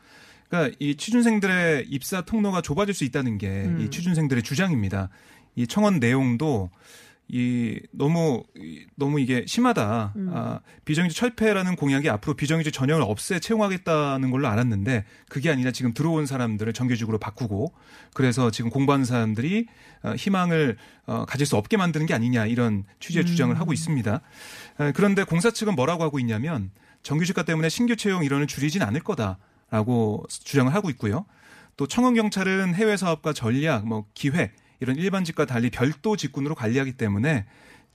그러니까 0.49 0.75
이 0.79 0.97
취준생들의 0.97 1.87
입사 1.91 2.23
통로가 2.23 2.63
좁아질 2.63 2.95
수 2.95 3.05
있다는 3.05 3.37
게이 3.37 3.51
음. 3.51 3.91
취준생들의 3.91 4.43
주장입니다. 4.43 5.11
이 5.55 5.67
청원 5.67 5.99
내용도 5.99 6.71
이 7.29 7.81
너무 7.91 8.45
이 8.57 8.87
너무 8.95 9.19
이게 9.19 9.45
심하다. 9.47 10.13
음. 10.17 10.31
아, 10.33 10.61
비정규직 10.85 11.19
철폐라는 11.19 11.75
공약이 11.75 12.09
앞으로 12.09 12.35
비정규직 12.35 12.73
전형을 12.73 13.03
없애 13.03 13.41
채용하겠다는 13.41 14.31
걸로 14.31 14.47
알았는데 14.47 15.05
그게 15.29 15.51
아니라 15.51 15.73
지금 15.73 15.93
들어온 15.93 16.27
사람들을 16.27 16.73
정규직으로 16.73 17.19
바꾸고 17.19 17.73
그래서 18.15 18.53
지금 18.53 18.71
공부하는 18.71 19.05
사람들이 19.05 19.67
어, 20.05 20.15
희망을 20.17 20.77
어, 21.07 21.25
가질 21.27 21.47
수 21.47 21.57
없게 21.57 21.77
만드는 21.77 22.07
게 22.07 22.15
아니냐 22.15 22.47
이런 22.47 22.85
취지의 23.01 23.25
음. 23.25 23.27
주장을 23.27 23.59
하고 23.59 23.73
있습니다. 23.73 24.21
에, 24.81 24.93
그런데 24.93 25.25
공사 25.25 25.51
측은 25.51 25.75
뭐라고 25.75 26.05
하고 26.05 26.21
있냐면 26.21 26.71
정규직화 27.03 27.43
때문에 27.43 27.69
신규 27.69 27.97
채용 27.97 28.25
인원을 28.25 28.47
줄이진 28.47 28.83
않을 28.83 29.01
거다라고 29.01 30.25
주장을 30.29 30.73
하고 30.73 30.91
있고요. 30.91 31.25
또 31.77 31.87
청원 31.87 32.15
경찰은 32.15 32.75
해외 32.75 32.97
사업과 32.97 33.33
전략, 33.33 33.87
뭐 33.87 34.07
기획 34.15 34.55
이런 34.81 34.97
일반직과 34.97 35.47
달리 35.47 35.71
별도 35.71 36.17
직군으로 36.17 36.55
관리하기 36.55 36.93
때문에 36.93 37.47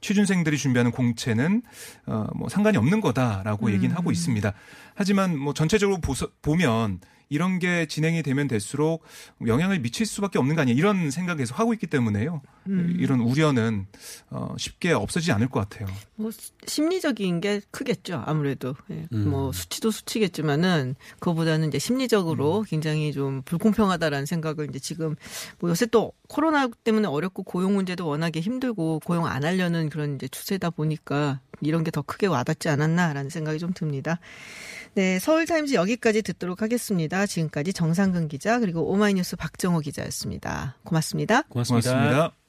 취준생들이 0.01 0.57
준비하는 0.57 0.91
공채는 0.91 1.61
어뭐 2.07 2.49
상관이 2.49 2.77
없는 2.77 3.01
거다라고 3.01 3.67
음. 3.67 3.73
얘기는 3.73 3.95
하고 3.95 4.11
있습니다. 4.11 4.51
하지만 4.95 5.37
뭐 5.37 5.53
전체적으로 5.53 5.99
보서, 5.99 6.27
보면 6.41 6.99
이런 7.31 7.59
게 7.59 7.85
진행이 7.85 8.23
되면 8.23 8.49
될수록 8.49 9.03
영향을 9.47 9.79
미칠 9.79 10.05
수밖에 10.05 10.37
없는 10.37 10.55
거 10.55 10.63
아니야 10.63 10.75
이런 10.75 11.09
생각에서 11.11 11.55
하고 11.55 11.73
있기 11.73 11.87
때문에요. 11.87 12.41
음. 12.67 12.97
이런 12.99 13.21
우려는 13.21 13.87
어, 14.29 14.53
쉽게 14.57 14.91
없어지지 14.91 15.31
않을 15.31 15.47
것 15.47 15.61
같아요. 15.61 15.87
뭐 16.15 16.29
심리적인 16.67 17.39
게 17.39 17.61
크겠죠. 17.71 18.21
아무래도 18.25 18.75
예. 18.89 19.07
음. 19.13 19.29
뭐 19.29 19.53
수치도 19.53 19.91
수치겠지만은 19.91 20.95
그거보다는 21.19 21.69
이제 21.69 21.79
심리적으로 21.79 22.65
굉장히 22.67 23.13
좀 23.13 23.43
불공평하다라는 23.43 24.25
생각을 24.25 24.67
이제 24.69 24.79
지금 24.79 25.15
뭐 25.59 25.69
요새 25.69 25.85
또 25.85 26.11
코로나 26.31 26.69
때문에 26.85 27.09
어렵고 27.09 27.43
고용 27.43 27.73
문제도 27.75 28.07
워낙에 28.07 28.39
힘들고 28.39 29.01
고용 29.03 29.25
안 29.25 29.43
하려는 29.43 29.89
그런 29.89 30.15
이제 30.15 30.29
추세다 30.29 30.69
보니까 30.69 31.41
이런 31.59 31.83
게 31.83 31.91
더 31.91 32.01
크게 32.01 32.27
와닿지 32.27 32.69
않았나라는 32.69 33.29
생각이 33.29 33.59
좀 33.59 33.73
듭니다. 33.73 34.17
네, 34.93 35.19
서울타임즈 35.19 35.73
여기까지 35.73 36.21
듣도록 36.21 36.61
하겠습니다. 36.61 37.25
지금까지 37.25 37.73
정상근 37.73 38.29
기자 38.29 38.59
그리고 38.59 38.89
오마이뉴스 38.91 39.35
박정호 39.35 39.81
기자였습니다. 39.81 40.77
고맙습니다. 40.85 41.41
고맙습니다. 41.49 41.91
고맙습니다. 41.91 42.40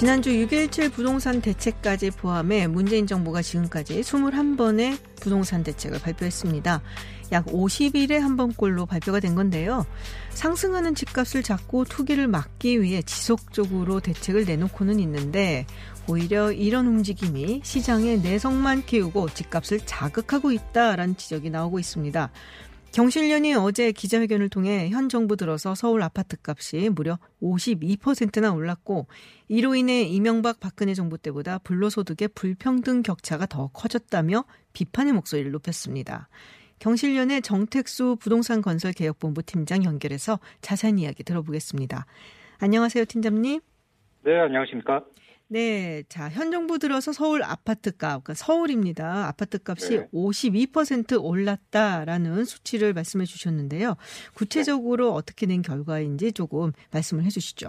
지난주 0.00 0.30
6.17 0.30 0.94
부동산 0.94 1.42
대책까지 1.42 2.12
포함해 2.12 2.66
문재인 2.68 3.06
정부가 3.06 3.42
지금까지 3.42 4.00
21번의 4.00 4.96
부동산 5.16 5.62
대책을 5.62 6.00
발표했습니다. 6.00 6.80
약 7.32 7.44
50일에 7.44 8.18
한 8.18 8.38
번꼴로 8.38 8.86
발표가 8.86 9.20
된 9.20 9.34
건데요. 9.34 9.84
상승하는 10.30 10.94
집값을 10.94 11.42
잡고 11.42 11.84
투기를 11.84 12.28
막기 12.28 12.80
위해 12.80 13.02
지속적으로 13.02 14.00
대책을 14.00 14.46
내놓고는 14.46 15.00
있는데 15.00 15.66
오히려 16.08 16.50
이런 16.50 16.86
움직임이 16.86 17.60
시장의 17.62 18.20
내성만 18.20 18.86
키우고 18.86 19.28
집값을 19.34 19.80
자극하고 19.84 20.50
있다라는 20.50 21.18
지적이 21.18 21.50
나오고 21.50 21.78
있습니다. 21.78 22.30
경실련이 22.92 23.54
어제 23.54 23.92
기자회견을 23.92 24.48
통해 24.48 24.88
현 24.90 25.08
정부 25.08 25.36
들어서 25.36 25.76
서울 25.76 26.02
아파트 26.02 26.36
값이 26.44 26.90
무려 26.90 27.18
52%나 27.40 28.52
올랐고 28.52 29.06
이로 29.48 29.76
인해 29.76 30.02
이명박 30.02 30.58
박근혜 30.58 30.94
정부 30.94 31.16
때보다 31.16 31.58
불로소득의 31.58 32.28
불평등 32.34 33.02
격차가 33.02 33.46
더 33.46 33.68
커졌다며 33.68 34.44
비판의 34.72 35.12
목소리를 35.12 35.52
높였습니다. 35.52 36.28
경실련의 36.80 37.42
정택수 37.42 38.16
부동산 38.20 38.60
건설 38.60 38.92
개혁본부 38.92 39.42
팀장 39.44 39.84
연결해서 39.84 40.40
자세한 40.60 40.98
이야기 40.98 41.22
들어보겠습니다. 41.22 42.06
안녕하세요, 42.58 43.04
팀장님. 43.04 43.60
네, 44.24 44.38
안녕하십니까? 44.38 45.04
네, 45.60 46.04
자, 46.08 46.28
현 46.28 46.52
정부 46.52 46.78
들어서 46.78 47.10
서울 47.10 47.42
아파트 47.42 47.90
값, 47.96 48.22
그러니까 48.22 48.34
서울입니다. 48.34 49.26
아파트 49.26 49.58
값이 49.66 49.98
네. 49.98 50.06
52% 50.14 51.18
올랐다라는 51.24 52.44
수치를 52.44 52.92
말씀해 52.92 53.24
주셨는데요. 53.24 53.96
구체적으로 54.34 55.10
어떻게 55.12 55.46
낸 55.46 55.60
결과인지 55.62 56.32
조금 56.34 56.70
말씀을 56.92 57.24
해 57.24 57.30
주시죠. 57.30 57.66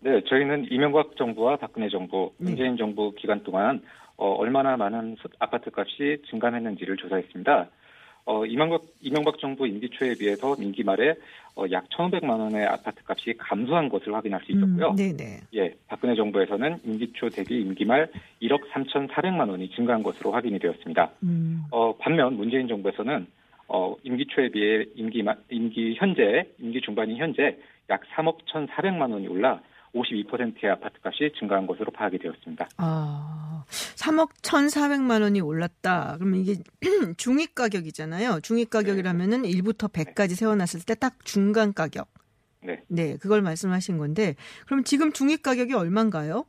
네, 0.00 0.22
저희는 0.26 0.68
이명박 0.70 1.14
정부와 1.18 1.58
박근혜 1.58 1.90
정부, 1.90 2.32
네. 2.38 2.46
문재인 2.46 2.78
정부 2.78 3.12
기간 3.14 3.42
동안 3.42 3.82
어, 4.16 4.30
얼마나 4.32 4.78
많은 4.78 5.16
수- 5.20 5.28
아파트 5.38 5.68
값이 5.76 6.22
증감했는지를 6.30 6.96
조사했습니다. 6.96 7.68
어, 8.26 8.44
이명박, 8.44 8.82
이명박 9.00 9.38
정부 9.38 9.66
임기 9.68 9.88
초에 9.90 10.14
비해서 10.16 10.56
임기 10.58 10.82
말에 10.82 11.14
어, 11.54 11.64
약 11.70 11.88
1,500만 11.88 12.28
원의 12.40 12.66
아파트 12.66 13.00
값이 13.06 13.34
감소한 13.38 13.88
것을 13.88 14.12
확인할 14.12 14.40
수 14.44 14.50
있었고요. 14.52 14.90
음, 14.90 14.96
네네. 14.96 15.40
예, 15.54 15.74
박근혜 15.86 16.14
정부에서는 16.16 16.80
임기 16.84 17.12
초 17.14 17.30
대비 17.30 17.60
임기 17.60 17.84
말 17.84 18.10
1억 18.42 18.68
3,400만 18.72 19.48
원이 19.48 19.70
증가한 19.70 20.02
것으로 20.02 20.32
확인이 20.32 20.58
되었습니다. 20.58 21.10
음, 21.22 21.62
어, 21.70 21.96
반면 21.96 22.36
문재인 22.36 22.66
정부에서는 22.66 23.26
어, 23.68 23.94
임기 24.02 24.26
초에 24.26 24.48
비해 24.48 24.84
임기 24.96 25.22
마- 25.22 25.36
임기 25.48 25.94
현재 25.96 26.48
임기 26.60 26.80
중반인 26.80 27.16
현재 27.18 27.56
약 27.90 28.02
3억 28.16 28.38
1,400만 28.52 29.12
원이 29.12 29.28
올라 29.28 29.60
52%의 30.00 30.70
아파트 30.70 30.98
값이 31.02 31.32
증가한 31.38 31.66
것으로 31.66 31.90
파악이 31.92 32.18
되었습니다. 32.18 32.68
아, 32.76 33.64
3억 33.68 34.30
1,400만 34.42 35.22
원이 35.22 35.40
올랐다. 35.40 36.16
그러면 36.18 36.40
이게 36.40 36.56
중위 37.16 37.46
가격이잖아요. 37.46 38.40
중위 38.42 38.64
가격이라면은 38.66 39.42
1부터 39.42 39.90
100까지 39.92 40.34
세워놨을 40.36 40.84
때 40.86 40.94
딱 40.96 41.24
중간 41.24 41.72
가격. 41.72 42.08
네. 42.62 42.82
네, 42.88 43.16
그걸 43.18 43.42
말씀하신 43.42 43.98
건데, 43.98 44.34
그럼 44.66 44.82
지금 44.84 45.12
중위 45.12 45.36
가격이 45.36 45.72
얼마인가요? 45.74 46.44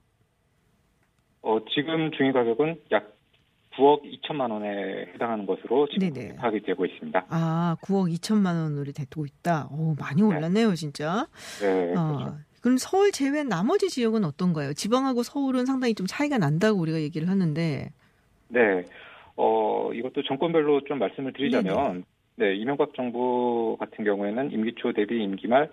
어, 1.42 1.60
지금 1.74 2.12
중위 2.12 2.32
가격은 2.34 2.82
약 2.92 3.14
9억 3.78 4.02
2천만 4.04 4.50
원에 4.52 5.06
해당하는 5.14 5.46
것으로 5.46 5.88
지금 5.94 6.12
네네. 6.12 6.36
파악이 6.38 6.64
되고 6.64 6.84
있습니다. 6.86 7.26
아, 7.30 7.78
9억 7.84 8.12
2천만 8.18 8.56
원으로 8.64 8.92
되고 8.92 9.26
있다. 9.26 9.68
오, 9.72 9.94
많이 10.00 10.24
올랐네요, 10.24 10.74
진짜. 10.74 11.28
네, 11.62 11.88
그렇죠. 11.94 12.38
어, 12.68 12.70
그럼 12.70 12.78
서울 12.78 13.12
제외 13.12 13.44
나머지 13.44 13.88
지역은 13.88 14.26
어떤가요? 14.26 14.74
지방하고 14.74 15.24
서울은 15.24 15.66
상당히 15.66 15.96
좀 15.96 16.06
차이가 16.06 16.38
난다고 16.38 16.80
우리가 16.82 17.00
얘기를 17.00 17.30
하는데. 17.30 17.90
네. 18.50 18.86
어, 19.38 19.92
이것도 19.94 20.24
정권별로 20.24 20.82
좀 20.84 21.00
말씀을 21.00 21.32
드리자면, 21.32 22.04
네, 22.36 22.56
이명박 22.56 22.94
정부 22.96 23.78
같은 23.80 24.04
경우에는 24.04 24.52
임기 24.52 24.76
초 24.78 24.92
대비 24.92 25.24
임기 25.24 25.48
말, 25.48 25.70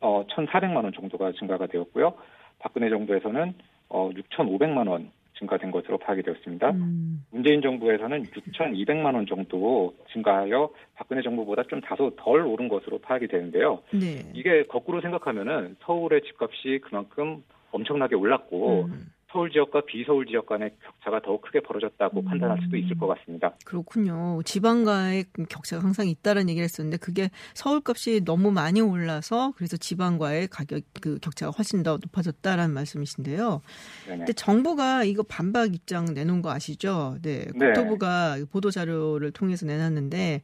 어, 0.00 0.24
1,400만 0.28 0.84
원 0.84 0.92
정도가 0.92 1.32
증가가 1.32 1.66
되었고요. 1.66 2.14
박근혜 2.60 2.88
정부에서는, 2.88 3.54
어, 3.90 4.10
6,500만 4.14 4.86
원 4.86 5.10
증가된 5.38 5.70
것으로 5.70 5.98
파악이 5.98 6.22
되었습니다. 6.22 6.70
음, 6.70 7.24
문재인 7.30 7.62
정부에서는 7.62 8.22
6,200만 8.24 9.14
원 9.14 9.26
정도 9.26 9.94
증가하여 10.12 10.70
박근혜 10.94 11.22
정부보다 11.22 11.64
좀 11.64 11.80
다소 11.80 12.10
덜 12.16 12.46
오른 12.46 12.68
것으로 12.68 12.98
파악이 12.98 13.28
되는데요. 13.28 13.82
네. 13.92 14.30
이게 14.34 14.64
거꾸로 14.66 15.00
생각하면은 15.00 15.76
서울의 15.80 16.22
집값이 16.22 16.80
그만큼 16.82 17.42
엄청나게 17.70 18.14
올랐고, 18.14 18.84
음. 18.84 19.12
서울 19.30 19.50
지역과 19.50 19.82
비서울 19.82 20.26
지역 20.26 20.46
간의 20.46 20.72
격차가 20.82 21.20
더 21.20 21.38
크게 21.40 21.60
벌어졌다고 21.60 22.20
음. 22.20 22.24
판단할 22.24 22.58
수도 22.62 22.76
있을 22.76 22.98
것 22.98 23.06
같습니다. 23.08 23.54
그렇군요. 23.64 24.40
지방과의 24.44 25.26
격차가 25.50 25.84
항상 25.84 26.08
있다는 26.08 26.48
얘기를 26.48 26.64
했었는데 26.64 26.96
그게 26.96 27.30
서울 27.52 27.82
값이 27.86 28.24
너무 28.24 28.50
많이 28.50 28.80
올라서 28.80 29.52
그래서 29.56 29.76
지방과의 29.76 30.48
가격 30.48 30.82
그 31.02 31.18
격차가 31.18 31.52
훨씬 31.52 31.82
더 31.82 31.98
높아졌다라는 32.02 32.72
말씀이신데요. 32.72 33.60
네네. 34.06 34.18
근데 34.18 34.32
정부가 34.32 35.04
이거 35.04 35.22
반박 35.22 35.74
입장 35.74 36.06
내놓은 36.14 36.40
거 36.40 36.50
아시죠? 36.50 37.16
네. 37.22 37.46
네. 37.54 37.72
국토부가 37.72 38.36
보도 38.50 38.70
자료를 38.70 39.30
통해서 39.32 39.66
내놨는데 39.66 40.42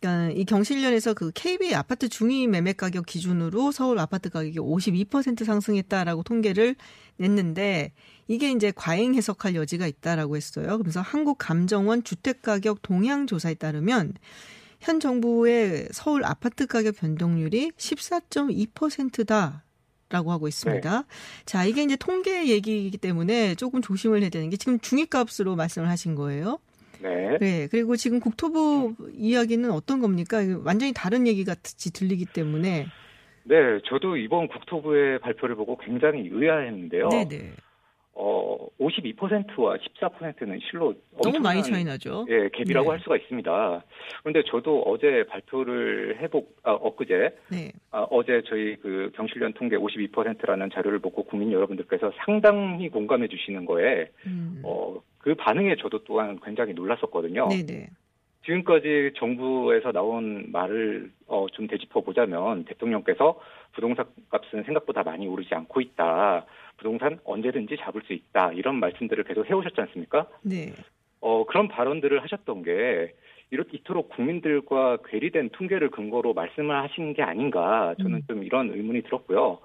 그러니까 0.00 0.34
이 0.34 0.44
경실련에서 0.44 1.14
그 1.14 1.30
KB 1.32 1.74
아파트 1.74 2.08
중위 2.08 2.46
매매 2.46 2.72
가격 2.72 3.06
기준으로 3.06 3.72
서울 3.72 3.98
아파트 3.98 4.28
가격이 4.30 4.58
52% 4.58 5.44
상승했다라고 5.44 6.22
통계를 6.22 6.76
냈는데 7.16 7.92
이게 8.28 8.50
이제 8.50 8.72
과잉 8.74 9.14
해석할 9.14 9.54
여지가 9.54 9.86
있다라고 9.86 10.36
했어요. 10.36 10.78
그래서 10.78 11.00
한국감정원 11.00 12.04
주택가격 12.04 12.82
동향 12.82 13.26
조사에 13.26 13.54
따르면 13.54 14.14
현 14.80 15.00
정부의 15.00 15.88
서울 15.92 16.24
아파트 16.24 16.66
가격 16.66 16.96
변동률이 16.96 17.72
14.2%다. 17.76 19.62
라고 20.08 20.30
하고 20.30 20.46
있습니다. 20.46 21.04
자, 21.46 21.64
이게 21.64 21.82
이제 21.82 21.96
통계 21.96 22.46
얘기이기 22.46 22.96
때문에 22.96 23.56
조금 23.56 23.82
조심을 23.82 24.22
해야 24.22 24.30
되는 24.30 24.48
게 24.50 24.56
지금 24.56 24.78
중위값으로 24.78 25.56
말씀을 25.56 25.88
하신 25.88 26.14
거예요. 26.14 26.60
네. 27.06 27.38
네. 27.38 27.68
그리고 27.70 27.96
지금 27.96 28.20
국토부 28.20 28.94
이야기는 29.14 29.70
어떤 29.70 30.00
겁니까? 30.00 30.38
완전히 30.64 30.92
다른 30.92 31.26
얘기 31.26 31.44
같이 31.44 31.92
들리기 31.92 32.26
때문에. 32.26 32.86
네, 33.44 33.56
저도 33.88 34.16
이번 34.16 34.48
국토부의 34.48 35.20
발표를 35.20 35.54
보고 35.54 35.76
굉장히 35.78 36.28
의아했는데요. 36.32 37.08
네네. 37.08 37.52
어, 38.18 38.56
52%와 38.80 39.76
14%는 39.76 40.58
실로 40.70 40.94
너무 41.22 41.38
많이 41.38 41.62
차이 41.62 41.84
나죠. 41.84 42.24
예, 42.30 42.48
갭이라고 42.48 42.84
네. 42.84 42.88
할 42.88 43.00
수가 43.00 43.16
있습니다. 43.16 43.84
그런데 44.22 44.42
저도 44.50 44.82
어제 44.86 45.24
발표를 45.28 46.18
해보, 46.22 46.46
아, 46.62 46.72
엊그제, 46.72 47.36
네. 47.50 47.72
아, 47.90 48.06
어제 48.10 48.42
저희 48.48 48.76
그 48.76 49.12
경실련 49.14 49.52
통계 49.52 49.76
52%라는 49.76 50.70
자료를 50.70 50.98
보고 50.98 51.24
국민 51.24 51.52
여러분들께서 51.52 52.10
상당히 52.24 52.88
공감해 52.88 53.28
주시는 53.28 53.66
거에, 53.66 54.08
음. 54.26 54.62
어, 54.64 54.96
그 55.18 55.34
반응에 55.34 55.76
저도 55.76 56.02
또한 56.04 56.40
굉장히 56.42 56.72
놀랐었거든요. 56.72 57.48
네네. 57.48 57.88
지금까지 58.46 59.12
정부에서 59.18 59.92
나온 59.92 60.50
말을 60.52 61.10
어, 61.26 61.46
좀 61.52 61.66
되짚어 61.66 62.00
보자면 62.00 62.64
대통령께서 62.64 63.38
부동산 63.72 64.06
값은 64.30 64.62
생각보다 64.64 65.02
많이 65.02 65.26
오르지 65.26 65.54
않고 65.54 65.80
있다. 65.80 66.46
부동산 66.76 67.18
언제든지 67.24 67.76
잡을 67.78 68.02
수 68.02 68.12
있다. 68.12 68.52
이런 68.52 68.76
말씀들을 68.76 69.24
계속 69.24 69.48
해오셨지 69.48 69.80
않습니까? 69.80 70.26
네. 70.42 70.72
어, 71.20 71.44
그런 71.46 71.68
발언들을 71.68 72.22
하셨던 72.22 72.62
게 72.62 73.14
이렇, 73.50 73.64
이토록 73.70 74.10
국민들과 74.10 74.98
괴리된 75.04 75.50
통계를 75.50 75.90
근거로 75.90 76.34
말씀을 76.34 76.76
하시는 76.76 77.12
게 77.14 77.22
아닌가 77.22 77.94
저는 78.00 78.22
좀 78.26 78.42
이런 78.42 78.70
의문이 78.70 79.02
들었고요. 79.02 79.58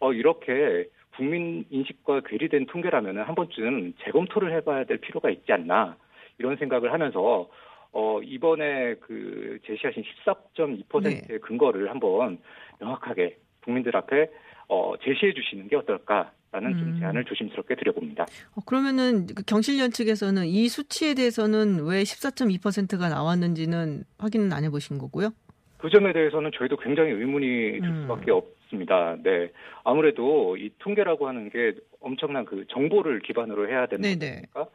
어, 0.00 0.12
이렇게 0.12 0.88
국민 1.16 1.64
인식과 1.70 2.20
괴리된 2.20 2.66
통계라면 2.66 3.18
한 3.18 3.34
번쯤 3.34 3.94
재검토를 4.04 4.52
해봐야 4.56 4.84
될 4.84 4.98
필요가 4.98 5.30
있지 5.30 5.52
않나 5.52 5.96
이런 6.38 6.56
생각을 6.56 6.92
하면서 6.92 7.48
어, 7.92 8.20
이번에 8.22 8.94
그 9.00 9.58
제시하신 9.66 10.02
14.2%의 10.24 11.22
네. 11.22 11.38
근거를 11.38 11.90
한번 11.90 12.38
명확하게 12.78 13.36
국민들 13.64 13.96
앞에 13.96 14.30
어, 14.70 14.94
제시해 15.02 15.34
주시는 15.34 15.68
게 15.68 15.74
어떨까 15.74 16.30
라는 16.52 16.72
음. 16.72 16.78
좀 16.78 17.00
제안을 17.00 17.24
조심스럽게 17.24 17.74
드려봅니다. 17.74 18.24
어, 18.54 18.60
그러면은 18.64 19.26
그 19.26 19.42
경실련 19.44 19.90
측에서는 19.90 20.46
이 20.46 20.68
수치에 20.68 21.14
대해서는 21.14 21.84
왜 21.84 22.02
14.2%가 22.02 23.08
나왔는지는 23.08 24.04
확인은 24.18 24.52
안 24.52 24.62
해보신 24.64 24.98
거고요? 24.98 25.30
그 25.78 25.90
점에 25.90 26.12
대해서는 26.12 26.52
저희도 26.54 26.76
굉장히 26.76 27.10
의문이 27.10 27.80
들 27.80 27.84
음. 27.84 28.02
수밖에 28.02 28.30
없습니다. 28.30 29.16
네. 29.22 29.50
아무래도 29.82 30.56
이 30.56 30.70
통계라고 30.78 31.26
하는 31.26 31.50
게 31.50 31.74
엄청난 32.00 32.44
그 32.44 32.64
정보를 32.68 33.20
기반으로 33.20 33.68
해야 33.68 33.86
되는. 33.86 34.18
거니까 34.18 34.66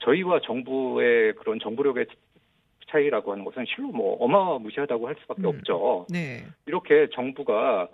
저희와 0.00 0.40
정부의 0.40 1.34
그런 1.36 1.60
정보력의 1.60 2.06
차이라고 2.90 3.32
하는 3.32 3.44
것은 3.44 3.64
실로 3.68 3.88
뭐 3.88 4.16
어마무시하다고 4.16 5.06
할 5.06 5.16
수밖에 5.20 5.42
음. 5.42 5.46
없죠. 5.46 6.06
네. 6.10 6.44
이렇게 6.66 7.08
정부가 7.14 7.88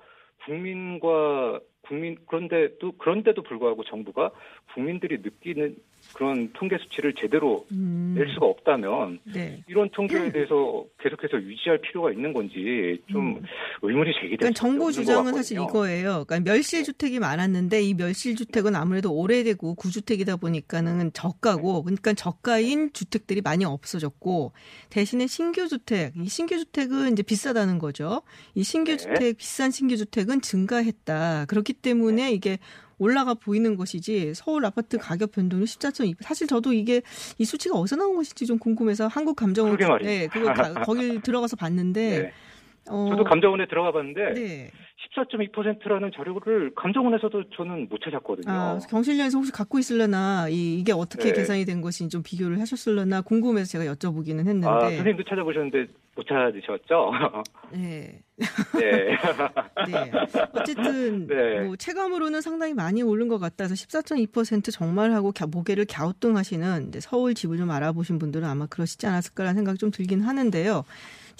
국민과 0.44 1.60
국민 1.82 2.16
그런데도 2.26 2.92
그런데도 2.92 3.42
불구하고 3.42 3.84
정부가 3.84 4.30
국민들이 4.74 5.18
느끼는 5.18 5.76
그런 6.14 6.50
통계 6.52 6.76
수치를 6.78 7.14
제대로 7.14 7.64
음, 7.72 8.14
낼 8.16 8.28
수가 8.34 8.46
없다면 8.46 9.20
네. 9.24 9.62
이런 9.68 9.88
통계에 9.90 10.32
대해서 10.32 10.84
계속해서 11.00 11.40
유지할 11.42 11.78
필요가 11.78 12.12
있는 12.12 12.32
건지 12.32 13.00
좀 13.10 13.36
음. 13.36 13.42
의문이 13.82 14.12
제기될 14.14 14.38
그러니까 14.38 14.58
정부 14.58 14.92
주장은 14.92 15.32
것 15.32 15.38
사실. 15.38 15.56
이거예요. 15.56 16.24
그러니까 16.26 16.40
멸실 16.40 16.84
주택이 16.84 17.18
많았는데 17.18 17.82
이 17.82 17.94
멸실 17.94 18.36
주택은 18.36 18.74
아무래도 18.74 19.12
오래되고 19.12 19.74
구주택이다 19.74 20.36
보니까는 20.36 21.12
저가고 21.12 21.84
그러니까 21.84 22.12
저가인 22.12 22.92
주택들이 22.92 23.40
많이 23.40 23.64
없어졌고 23.64 24.52
대신에 24.90 25.26
신규 25.26 25.68
주택, 25.68 26.12
이 26.16 26.28
신규 26.28 26.58
주택은 26.58 27.12
이제 27.12 27.22
비싸다는 27.22 27.78
거죠. 27.78 28.22
이 28.54 28.62
신규 28.62 28.92
네. 28.92 28.96
주택 28.96 29.36
비싼 29.36 29.70
신규 29.70 29.96
주택은 29.96 30.40
증가했다. 30.40 31.46
그렇기 31.46 31.74
때문에 31.74 32.32
이게 32.32 32.58
올라가 33.00 33.32
보이는 33.34 33.76
것이지 33.76 34.34
서울 34.36 34.64
아파트 34.66 34.98
가격 34.98 35.32
변동이 35.32 35.64
14.2. 35.64 36.14
사실 36.20 36.46
저도 36.46 36.72
이게 36.74 37.00
이 37.38 37.44
수치가 37.46 37.76
어디서 37.78 37.96
나온 37.96 38.14
것인지 38.14 38.44
좀 38.46 38.58
궁금해서 38.58 39.08
한국 39.08 39.34
감정원. 39.36 39.72
네, 40.04 40.26
그거 40.28 40.52
가- 40.52 40.74
거길 40.82 41.22
들어가서 41.22 41.56
봤는데 41.56 42.00
네. 42.28 42.32
어, 42.90 43.06
저도 43.10 43.24
감정원에 43.24 43.66
들어가 43.66 43.92
봤는데 43.92 44.34
네. 44.34 44.70
14.2%라는 45.16 46.10
자료를 46.14 46.72
감정원에서도 46.74 47.44
저는 47.56 47.88
못 47.88 48.00
찾았거든요. 48.02 48.52
아, 48.52 48.78
경실련에서 48.88 49.38
혹시 49.38 49.52
갖고 49.52 49.78
있을려나 49.78 50.48
이, 50.48 50.78
이게 50.78 50.92
어떻게 50.92 51.28
네. 51.28 51.32
계산이 51.32 51.64
된 51.64 51.80
것인지 51.80 52.12
좀 52.12 52.22
비교를 52.22 52.60
하셨을려나 52.60 53.22
궁금해서 53.22 53.78
제가 53.78 53.92
여쭤보기는 53.94 54.38
했는데. 54.38 54.66
아, 54.68 54.80
선생님도 54.80 55.24
찾아보셨는데 55.24 55.86
못 56.16 56.26
찾으셨죠? 56.26 57.12
네. 57.72 58.20
네. 58.78 59.16
네. 59.86 60.12
어쨌든 60.52 61.26
네. 61.26 61.60
뭐 61.60 61.76
체감으로는 61.76 62.40
상당히 62.40 62.74
많이 62.74 63.02
오른 63.02 63.28
것 63.28 63.38
같아서 63.38 63.74
14.2% 63.74 64.72
정말 64.72 65.12
하고 65.12 65.32
갸- 65.32 65.50
고개를 65.50 65.86
갸우뚱하시는 65.86 66.90
서울 67.00 67.34
집을 67.34 67.56
좀 67.56 67.70
알아보신 67.70 68.18
분들은 68.18 68.46
아마 68.46 68.66
그러시지 68.66 69.06
않았을까라는 69.06 69.56
생각이 69.56 69.78
좀 69.78 69.90
들긴 69.90 70.20
하는데요. 70.22 70.84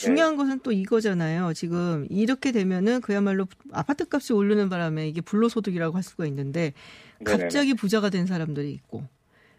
중요한 0.01 0.37
것은 0.37 0.61
또 0.63 0.73
이거잖아요. 0.73 1.53
지금 1.55 2.07
이렇게 2.11 2.53
되면은 2.53 3.01
그야말로 3.01 3.47
아파트 3.73 4.05
값이 4.11 4.33
오르는 4.33 4.69
바람에 4.69 5.09
이게 5.09 5.21
불로소득이라고 5.21 5.97
할 5.97 6.03
수가 6.03 6.27
있는데. 6.27 6.73
갑자기 7.25 7.75
부자가 7.75 8.11
된 8.11 8.27
사람들이 8.27 8.73
있고 8.73 9.05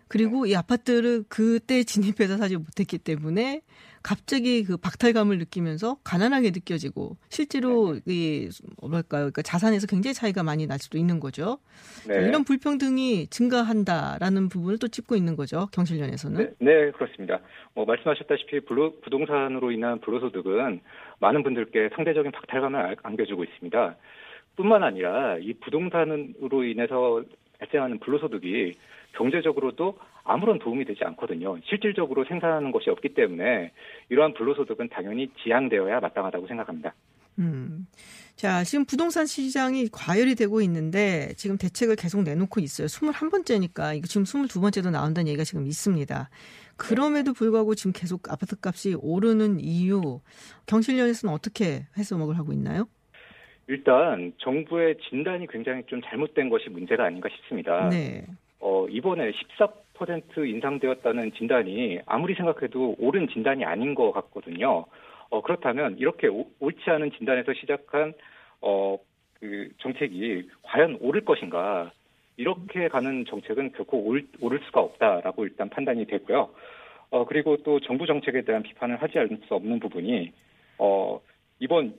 그리고 0.08 0.46
이 0.46 0.56
아파트를 0.56 1.24
그때 1.30 1.84
진입해서 1.84 2.38
사지 2.38 2.58
못했기 2.58 2.98
때문에 2.98 3.62
갑자기 4.04 4.64
그 4.64 4.78
박탈감을 4.78 5.38
느끼면서 5.38 5.98
가난하게 6.04 6.52
느껴지고 6.52 7.18
실제로 7.30 7.98
이 8.06 8.50
뭐랄까요, 8.82 9.22
그러니까 9.24 9.42
자산에서 9.42 9.88
굉장히 9.88 10.14
차이가 10.14 10.44
많이 10.44 10.66
날 10.68 10.80
수도 10.80 10.98
있는 10.98 11.20
거죠. 11.20 11.60
네. 12.08 12.16
이런 12.28 12.44
불평등이 12.44 13.28
증가한다라는 13.28 14.50
부분을 14.50 14.80
또 14.80 14.88
짚고 14.88 15.16
있는 15.16 15.36
거죠 15.36 15.68
경실련에서는. 15.72 16.56
네, 16.60 16.66
네, 16.86 16.92
그렇습니다. 16.92 17.40
뭐 17.74 17.86
말씀하셨다시피 17.86 18.62
불로- 18.62 19.00
부동산으로 19.02 19.72
인한 19.72 20.00
불로소득은 20.02 20.82
많은 21.20 21.44
분들께 21.44 21.90
상대적인 21.96 22.32
박탈감을 22.32 22.80
안- 22.80 22.96
안겨주고 23.04 23.44
있습니다. 23.44 23.96
뿐만 24.56 24.84
아니라 24.84 25.38
이 25.40 25.54
부동산으로 25.54 26.64
인해서 26.64 27.24
발생하는 27.60 28.00
불로소득이 28.00 28.74
경제적으로도 29.16 29.98
아무런 30.24 30.60
도움이 30.60 30.86
되지 30.86 31.04
않거든요. 31.04 31.58
실질적으로 31.66 32.26
생산하는 32.26 32.72
것이 32.72 32.90
없기 32.90 33.14
때문에 33.14 33.72
이러한 34.10 34.34
불로소득은 34.34 34.90
당연히 34.90 35.30
지양되어야 35.44 36.00
마땅하다고 36.00 36.48
생각합니다. 36.48 36.94
음. 37.40 37.88
자, 38.36 38.64
지금 38.64 38.86
부동산 38.86 39.26
시장이 39.26 39.88
과열이 39.92 40.36
되고 40.36 40.62
있는데 40.62 41.34
지금 41.38 41.58
대책을 41.58 41.96
계속 41.96 42.24
내놓고 42.24 42.60
있어요. 42.60 42.88
21번째니까 42.88 43.96
이거 43.96 44.08
지금 44.08 44.24
22번째도 44.24 44.92
나온다는 44.92 45.28
얘기가 45.28 45.44
지금 45.44 45.66
있습니다. 45.66 46.30
그럼에도 46.78 47.34
불구하고 47.34 47.76
지금 47.76 47.92
계속 47.94 48.32
아파트 48.32 48.56
값이 48.62 48.96
오르는 49.00 49.60
이유 49.60 50.20
경실련에서는 50.66 51.34
어떻게 51.34 51.86
해석을 51.98 52.38
하고 52.38 52.52
있나요? 52.54 52.88
일단 53.68 54.34
정부의 54.40 54.98
진단이 55.10 55.48
굉장히 55.48 55.84
좀 55.86 56.02
잘못된 56.02 56.50
것이 56.50 56.70
문제가 56.70 57.06
아닌가 57.06 57.30
싶습니다. 57.30 57.90
네. 57.90 58.26
어, 58.60 58.88
이번에 58.90 59.32
14% 59.32 59.81
인상되었다는 60.46 61.34
진단이 61.34 62.00
아무리 62.06 62.34
생각해도 62.36 62.96
옳은 63.00 63.28
진단이 63.30 63.66
아닌 63.66 63.96
것 63.96 64.12
같거든요. 64.12 64.86
어, 65.30 65.42
그렇다면 65.42 65.98
이렇게 65.98 66.28
오- 66.28 66.48
옳지 66.60 66.90
않은 66.90 67.12
진단에서 67.18 67.54
시작한 67.54 68.14
어, 68.62 68.98
그 69.40 69.70
정책이 69.80 70.50
과연 70.64 70.98
옳을 71.02 71.26
것인가? 71.26 71.92
이렇게 72.38 72.88
가는 72.88 73.26
정책은 73.26 73.74
결코 73.74 74.00
옳, 74.00 74.26
옳을 74.40 74.60
수가 74.66 74.82
없다라고 74.82 75.46
일단 75.46 75.70
판단이 75.70 76.06
되고요. 76.06 76.50
어, 77.12 77.26
그리고 77.26 77.58
또 77.58 77.80
정부 77.80 78.06
정책에 78.06 78.42
대한 78.42 78.64
비판을 78.64 79.02
하지 79.02 79.20
않을 79.20 79.42
수 79.48 79.56
없는 79.56 79.80
부분이 79.80 80.32
어, 80.78 81.20
이번 81.60 81.94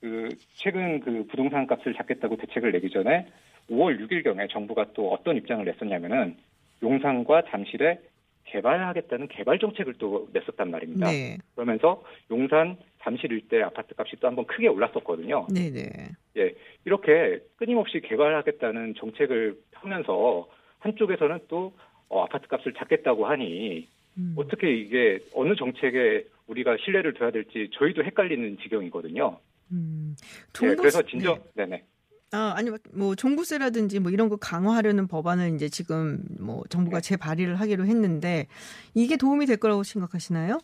그 0.00 0.28
최근 0.54 1.00
그 1.00 1.26
부동산 1.28 1.66
값을 1.66 1.94
잡겠다고 1.94 2.36
대책을 2.36 2.72
내기 2.72 2.90
전에 2.90 3.26
5월 3.70 3.98
6일경에 4.00 4.50
정부가 4.50 4.86
또 4.94 5.12
어떤 5.12 5.36
입장을 5.36 5.64
냈었냐면은 5.64 6.36
용산과 6.82 7.44
잠실에 7.50 7.98
개발하겠다는 8.44 9.28
개발 9.28 9.58
정책을 9.58 9.94
또 9.94 10.28
냈었단 10.32 10.70
말입니다. 10.70 11.10
네. 11.10 11.38
그러면서 11.54 12.02
용산, 12.30 12.76
잠실 13.00 13.32
일대 13.32 13.62
아파트 13.62 13.94
값이 13.96 14.16
또 14.20 14.28
한번 14.28 14.46
크게 14.46 14.68
올랐었거든요. 14.68 15.46
네, 15.50 15.70
네. 15.70 16.10
예, 16.36 16.54
이렇게 16.84 17.40
끊임없이 17.56 18.00
개발하겠다는 18.00 18.94
정책을 18.98 19.58
하면서 19.72 20.48
한쪽에서는 20.80 21.40
또 21.48 21.72
어, 22.08 22.24
아파트 22.24 22.46
값을 22.48 22.74
잡겠다고 22.74 23.26
하니 23.26 23.88
음. 24.18 24.34
어떻게 24.36 24.74
이게 24.74 25.20
어느 25.34 25.54
정책에 25.56 26.26
우리가 26.46 26.76
신뢰를 26.84 27.14
둬야 27.14 27.30
될지 27.30 27.70
저희도 27.72 28.04
헷갈리는 28.04 28.58
지경이거든요. 28.58 29.38
음. 29.70 30.14
예, 30.62 30.74
그래서 30.74 31.00
진정, 31.02 31.36
네. 31.54 31.64
네네. 31.64 31.84
아, 32.32 32.54
아니, 32.56 32.70
뭐, 32.94 33.14
종부세라든지 33.14 34.00
뭐 34.00 34.10
이런 34.10 34.30
거 34.30 34.36
강화하려는 34.36 35.06
법안을 35.06 35.54
이제 35.54 35.68
지금 35.68 36.18
뭐 36.40 36.62
정부가 36.70 37.00
네. 37.00 37.08
재발의를 37.10 37.56
하기로 37.56 37.84
했는데 37.84 38.46
이게 38.94 39.18
도움이 39.18 39.44
될 39.44 39.58
거라고 39.58 39.82
생각하시나요? 39.82 40.58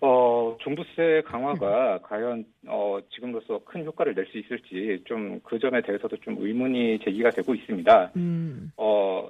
어, 0.00 0.56
종부세 0.60 1.22
강화가 1.26 1.94
음. 1.96 1.98
과연 2.02 2.44
어, 2.66 2.98
지금로서 3.14 3.60
큰 3.64 3.84
효과를 3.84 4.14
낼 4.14 4.26
수 4.26 4.38
있을지 4.38 5.02
좀 5.06 5.40
그 5.44 5.58
점에 5.58 5.80
대해서도 5.82 6.16
좀 6.18 6.36
의문이 6.38 7.00
제기가 7.04 7.30
되고 7.30 7.54
있습니다. 7.54 8.12
음. 8.16 8.72
어, 8.76 9.28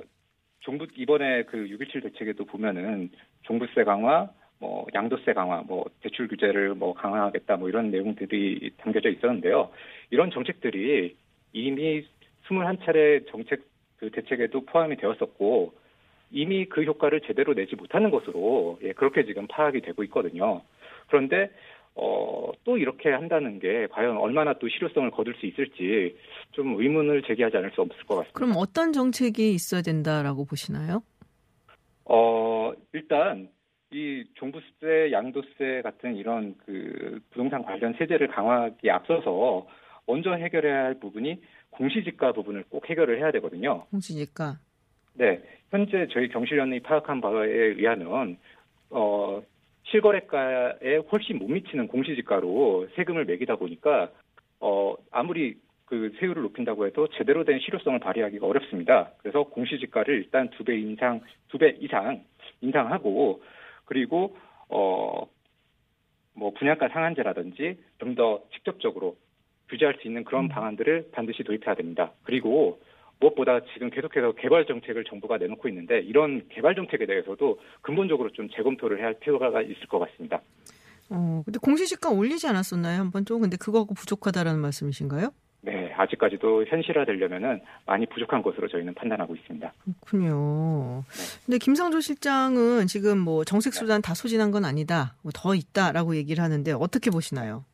종부 0.61 0.87
이번에 0.97 1.45
그 1.45 1.57
6.17 1.57 2.03
대책에도 2.05 2.45
보면은 2.47 3.11
종부세 3.43 3.85
강화, 3.85 4.29
뭐 4.59 4.87
양도세 4.95 5.35
강화, 5.35 5.63
뭐 5.67 5.85
대출 6.01 6.29
규제를 6.29 6.75
뭐 6.75 6.95
강화하겠다 6.95 7.57
뭐 7.57 7.69
이런 7.69 7.91
내용들이 7.91 8.71
담겨져 8.79 9.11
있었는데요. 9.11 9.71
이런 10.11 10.31
정책들이 10.31 11.15
이미 11.53 12.07
21차례 12.49 13.27
정책 13.31 13.65
그 13.99 14.11
대책에도 14.11 14.65
포함이 14.67 14.97
되었었고 14.97 15.73
이미 16.31 16.67
그 16.67 16.83
효과를 16.83 17.21
제대로 17.23 17.55
내지 17.55 17.77
못하는 17.77 18.11
것으로 18.11 18.79
예, 18.83 18.93
그렇게 18.93 19.25
지금 19.25 19.47
파악이 19.47 19.81
되고 19.81 20.03
있거든요. 20.05 20.63
그런데 21.09 21.51
어, 21.95 22.51
또 22.65 22.77
이렇게 22.77 23.11
한다는 23.11 23.59
게 23.59 23.87
과연 23.91 24.19
얼마나 24.19 24.53
또 24.55 24.69
실효성을 24.69 25.11
거둘 25.13 25.35
수 25.37 25.47
있을지 25.47 26.17
좀 26.53 26.79
의문을 26.79 27.23
제기하지 27.23 27.57
않을 27.57 27.71
수 27.73 27.81
없을 27.81 27.97
것 28.05 28.17
같습니다. 28.17 28.33
그럼 28.39 28.53
어떤 28.57 28.93
정책이 28.93 29.53
있어야 29.55 29.81
된다라고 29.81 30.45
보시나요? 30.45 31.03
어, 32.05 32.73
일단 32.93 33.49
이 33.97 34.25
종부세, 34.35 35.11
양도세 35.11 35.81
같은 35.83 36.17
이런 36.17 36.55
그 36.67 37.19
부동산 37.31 37.63
관련 37.63 37.95
세제를 37.95 38.29
강화하기에 38.29 38.91
앞서서 38.91 39.67
먼저 40.07 40.35
해결해야 40.35 40.85
할 40.85 41.01
부분이 41.01 41.41
공시지가 41.71 42.33
부분을 42.33 42.65
꼭 42.69 42.91
해결을 42.91 43.19
해야 43.19 43.33
되거든요. 43.33 43.87
공시지가. 43.91 44.59
네, 45.15 45.43
현재 45.71 46.07
저희 46.13 46.29
경실련이 46.29 46.81
파악한 46.81 47.23
바에 47.23 47.49
의하면 47.49 48.37
어 48.91 49.43
실거래가에 49.85 50.99
훨씬 51.11 51.39
못 51.39 51.51
미치는 51.51 51.89
공시지가로 51.89 52.89
세금을 52.97 53.25
매기다 53.25 53.57
보니까 53.57 54.11
어 54.61 54.95
아무리 55.11 55.57
그 55.87 56.13
세율을 56.21 56.43
높인다고 56.43 56.87
해도 56.87 57.09
제대로 57.17 57.45
된 57.45 57.61
실효성을 57.61 57.99
발휘하기가 58.01 58.47
어렵습니다. 58.47 59.13
그래서 59.23 59.45
공시지가를 59.45 60.17
일단 60.17 60.51
두 60.51 60.65
배 60.65 60.77
인상, 60.79 61.23
두 61.49 61.57
배 61.57 61.71
이상 61.81 62.23
인상하고 62.61 63.43
그리고 63.87 64.37
어 64.69 65.27
뭐 66.37 66.53
분양가 66.53 66.89
상한제라든지 66.89 67.79
좀 67.99 68.15
더 68.15 68.43
직접적으로 68.53 69.17
규제할 69.69 69.97
수 70.01 70.07
있는 70.07 70.23
그런 70.25 70.49
방안들을 70.49 71.11
반드시 71.13 71.43
도입해야 71.43 71.75
됩니다. 71.75 72.13
그리고 72.23 72.81
무엇보다 73.21 73.61
지금 73.73 73.91
계속해서 73.91 74.33
개발 74.33 74.65
정책을 74.67 75.05
정부가 75.05 75.39
내놓고 75.39 75.69
있는데 75.69 76.01
이런 76.01 76.47
개발 76.51 76.75
정책에 76.75 77.05
대해서도 77.07 77.59
근본적으로 77.83 78.31
좀 78.33 78.49
재검토를 78.51 78.99
해야 78.99 79.07
할 79.07 79.19
필요가 79.19 79.49
있을 79.63 79.87
것 79.89 79.99
같습니다. 79.99 80.41
어, 81.11 81.43
근데 81.45 81.59
공시지가 81.59 82.11
올리지 82.11 82.47
않았었나요? 82.47 83.01
한번 83.01 83.25
좀 83.25 83.41
근데 83.41 83.57
그거하고 83.57 83.95
부족하다라는 83.95 84.61
말씀이신가요? 84.61 85.31
네, 85.67 85.93
아직까지도 85.97 86.65
현실화되려면은 86.67 87.61
많이 87.87 88.07
부족한 88.07 88.41
것으로 88.41 88.69
저희는 88.69 88.95
판단하고 88.95 89.35
있습니다. 89.35 89.73
그렇군요. 89.85 91.03
근데 91.45 91.59
김상조 91.59 91.99
실장은 92.01 92.87
지금 92.87 93.19
뭐 93.19 93.43
정책 93.43 93.75
수단 93.75 94.01
다 94.01 94.15
소진한 94.15 94.53
건 94.53 94.65
아니다, 94.65 95.17
뭐 95.23 95.33
더 95.35 95.57
있다라고 95.57 96.15
얘기를 96.15 96.43
하는데 96.45 96.71
어떻게 96.71 97.11
보시나요? 97.11 97.65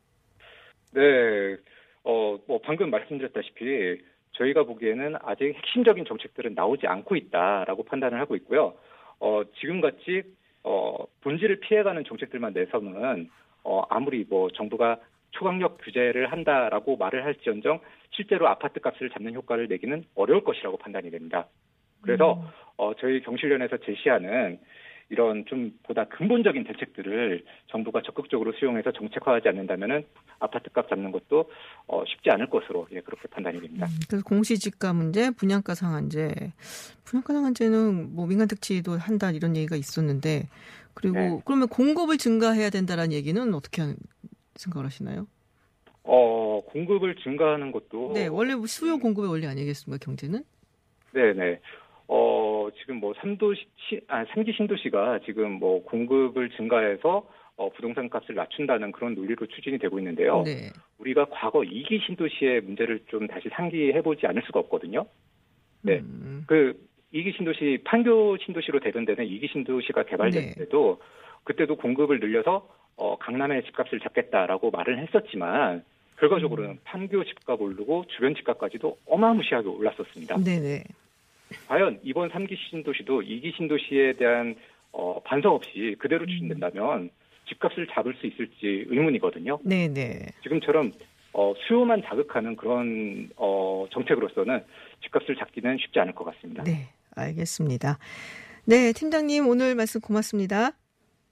네, 0.91 1.55
어, 2.03 2.37
뭐 2.47 2.59
방금 2.63 2.89
말씀드렸다시피 2.89 4.01
저희가 4.31 4.63
보기에는 4.63 5.15
아직 5.23 5.53
핵심적인 5.55 6.05
정책들은 6.05 6.55
나오지 6.55 6.87
않고 6.87 7.15
있다라고 7.15 7.83
판단을 7.83 8.19
하고 8.19 8.35
있고요. 8.37 8.73
어, 9.19 9.43
지금같이 9.61 10.23
어, 10.63 10.95
본질을 11.21 11.59
피해가는 11.59 12.03
정책들만 12.05 12.53
내서는 12.53 13.29
어, 13.63 13.83
아무리 13.89 14.25
뭐 14.27 14.49
정부가 14.49 14.97
초강력 15.33 15.77
규제를 15.83 16.31
한다라고 16.31 16.97
말을 16.97 17.25
할지언정 17.25 17.79
실제로 18.11 18.47
아파트 18.47 18.79
값을 18.79 19.09
잡는 19.09 19.33
효과를 19.35 19.67
내기는 19.67 20.03
어려울 20.15 20.43
것이라고 20.43 20.77
판단이 20.77 21.11
됩니다. 21.11 21.47
그래서 22.01 22.33
음. 22.33 22.47
어, 22.77 22.93
저희 22.99 23.21
경실련에서 23.21 23.77
제시하는 23.77 24.59
이런 25.09 25.45
좀 25.45 25.71
보다 25.83 26.05
근본적인 26.05 26.63
대책들을 26.63 27.43
정부가 27.67 28.01
적극적으로 28.03 28.51
수용해서 28.53 28.91
정책화하지 28.91 29.49
않는다면은 29.49 30.05
아파트 30.39 30.69
값 30.71 30.89
잡는 30.89 31.11
것도 31.11 31.51
어, 31.87 32.03
쉽지 32.07 32.29
않을 32.31 32.49
것으로 32.49 32.87
예, 32.91 33.01
그렇게 33.01 33.27
판단이 33.27 33.59
됩니다. 33.61 33.85
음, 33.85 33.99
그래서 34.07 34.23
공시지가 34.23 34.93
문제, 34.93 35.29
분양가 35.31 35.75
상한제, 35.75 36.33
분양가 37.05 37.33
상한제는 37.33 38.15
뭐 38.15 38.25
민간 38.25 38.47
택지도 38.47 38.93
한다 38.93 39.31
이런 39.31 39.55
얘기가 39.55 39.75
있었는데 39.75 40.47
그리고 40.93 41.15
네. 41.15 41.39
그러면 41.45 41.67
공급을 41.67 42.17
증가해야 42.17 42.69
된다라는 42.69 43.13
얘기는 43.13 43.53
어떻게 43.53 43.81
하- 43.81 43.95
생각을 44.55 44.85
하시나요? 44.85 45.27
어, 46.03 46.61
공급을 46.67 47.15
증가하는 47.15 47.71
것도 47.71 48.11
네, 48.13 48.27
원래 48.27 48.53
수요 48.67 48.97
공급의 48.97 49.29
원리 49.29 49.47
아니겠습니까 49.47 50.03
경제는? 50.03 50.43
네 51.13 51.33
네. 51.33 51.59
어, 52.07 52.67
지금 52.79 52.97
뭐 52.97 53.13
3도시, 53.13 53.65
아, 54.07 54.25
3기 54.25 54.55
신도시가 54.55 55.19
지금 55.25 55.53
뭐 55.53 55.83
공급을 55.83 56.49
증가해서 56.51 57.27
어, 57.55 57.69
부동산 57.69 58.09
값을 58.09 58.35
낮춘다는 58.35 58.91
그런 58.91 59.13
논리로 59.15 59.45
추진이 59.45 59.77
되고 59.77 59.99
있는데요. 59.99 60.41
네. 60.43 60.69
우리가 60.97 61.25
과거 61.25 61.59
2기 61.59 62.03
신도시의 62.05 62.61
문제를 62.61 63.01
좀 63.07 63.27
다시 63.27 63.47
상기해 63.49 64.01
보지 64.01 64.25
않을 64.25 64.41
수가 64.45 64.59
없거든요. 64.61 65.05
네. 65.81 65.99
음, 65.99 66.43
그 66.47 66.73
2기 67.13 67.35
신도시, 67.37 67.79
판교 67.85 68.37
신도시로 68.37 68.79
대변되는 68.79 69.25
2기 69.25 69.51
신도시가 69.51 70.03
개발될 70.03 70.41
네. 70.41 70.53
때도 70.55 70.99
그때도 71.43 71.75
공급을 71.77 72.19
늘려서 72.19 72.67
어, 72.95 73.17
강남의 73.17 73.63
집값을 73.65 73.99
잡겠다라고 73.99 74.71
말을 74.71 74.99
했었지만 74.99 75.83
결과적으로는 76.19 76.71
음. 76.71 76.79
판교 76.83 77.23
집값 77.25 77.59
오르고 77.59 78.05
주변 78.15 78.35
집값까지도 78.35 78.97
어마무시하게 79.07 79.67
올랐었습니다. 79.67 80.37
네네. 80.37 80.83
과연 81.67 81.99
이번 82.03 82.29
3기 82.29 82.55
신도시도 82.69 83.21
2기 83.21 83.55
신도시에 83.55 84.13
대한 84.13 84.55
어, 84.91 85.19
반성 85.23 85.53
없이 85.53 85.95
그대로 85.99 86.25
추진된다면 86.25 87.09
집값을 87.49 87.87
잡을 87.87 88.13
수 88.15 88.27
있을지 88.27 88.85
의문이거든요. 88.87 89.59
네네. 89.63 90.27
지금처럼 90.43 90.91
어, 91.33 91.53
수요만 91.67 92.03
자극하는 92.05 92.55
그런 92.55 93.29
어, 93.35 93.85
정책으로서는 93.91 94.63
집값을 95.03 95.35
잡기는 95.35 95.77
쉽지 95.79 95.99
않을 95.99 96.13
것 96.13 96.23
같습니다. 96.25 96.63
네, 96.63 96.89
알겠습니다. 97.15 97.97
네, 98.65 98.93
팀장님 98.93 99.47
오늘 99.47 99.75
말씀 99.75 99.99
고맙습니다. 99.99 100.71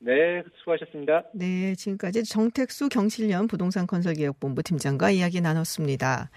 네, 0.03 0.41
수고하셨습니다. 0.59 1.25
네, 1.33 1.75
지금까지 1.75 2.23
정택수 2.23 2.89
경실련 2.89 3.47
부동산 3.47 3.85
건설개혁본부 3.85 4.63
팀장과 4.63 5.11
이야기 5.11 5.41
나눴습니다. 5.41 6.31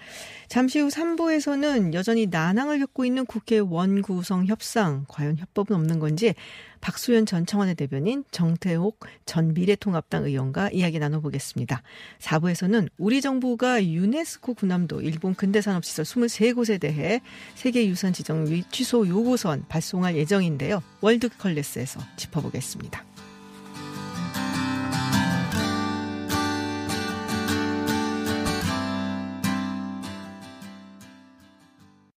잠시 0.47 0.79
후 0.79 0.89
3부에서는 0.89 1.95
여전히 1.95 2.27
난항을 2.27 2.77
겪고 2.77 3.05
있는 3.05 3.25
국회 3.25 3.57
원구성 3.57 4.45
협상, 4.45 5.05
과연 5.07 5.37
협법은 5.37 5.75
없는 5.75 5.97
건지 5.97 6.35
박수현 6.79 7.25
전 7.25 7.47
청와대 7.47 7.73
대변인 7.73 8.23
정태옥 8.29 8.99
전 9.25 9.55
미래통합당 9.55 10.25
의원과 10.25 10.69
이야기 10.69 10.99
나눠보겠습니다. 10.99 11.81
4부에서는 12.19 12.89
우리 12.99 13.21
정부가 13.21 13.83
유네스코 13.83 14.53
군함도 14.53 15.01
일본 15.01 15.33
근대산업시설 15.33 16.05
23곳에 16.05 16.79
대해 16.79 17.21
세계유산 17.55 18.13
지정 18.13 18.45
취소 18.69 19.07
요구선 19.07 19.65
발송할 19.69 20.15
예정인데요. 20.15 20.83
월드컬래스에서 21.01 21.99
짚어보겠습니다. 22.17 23.14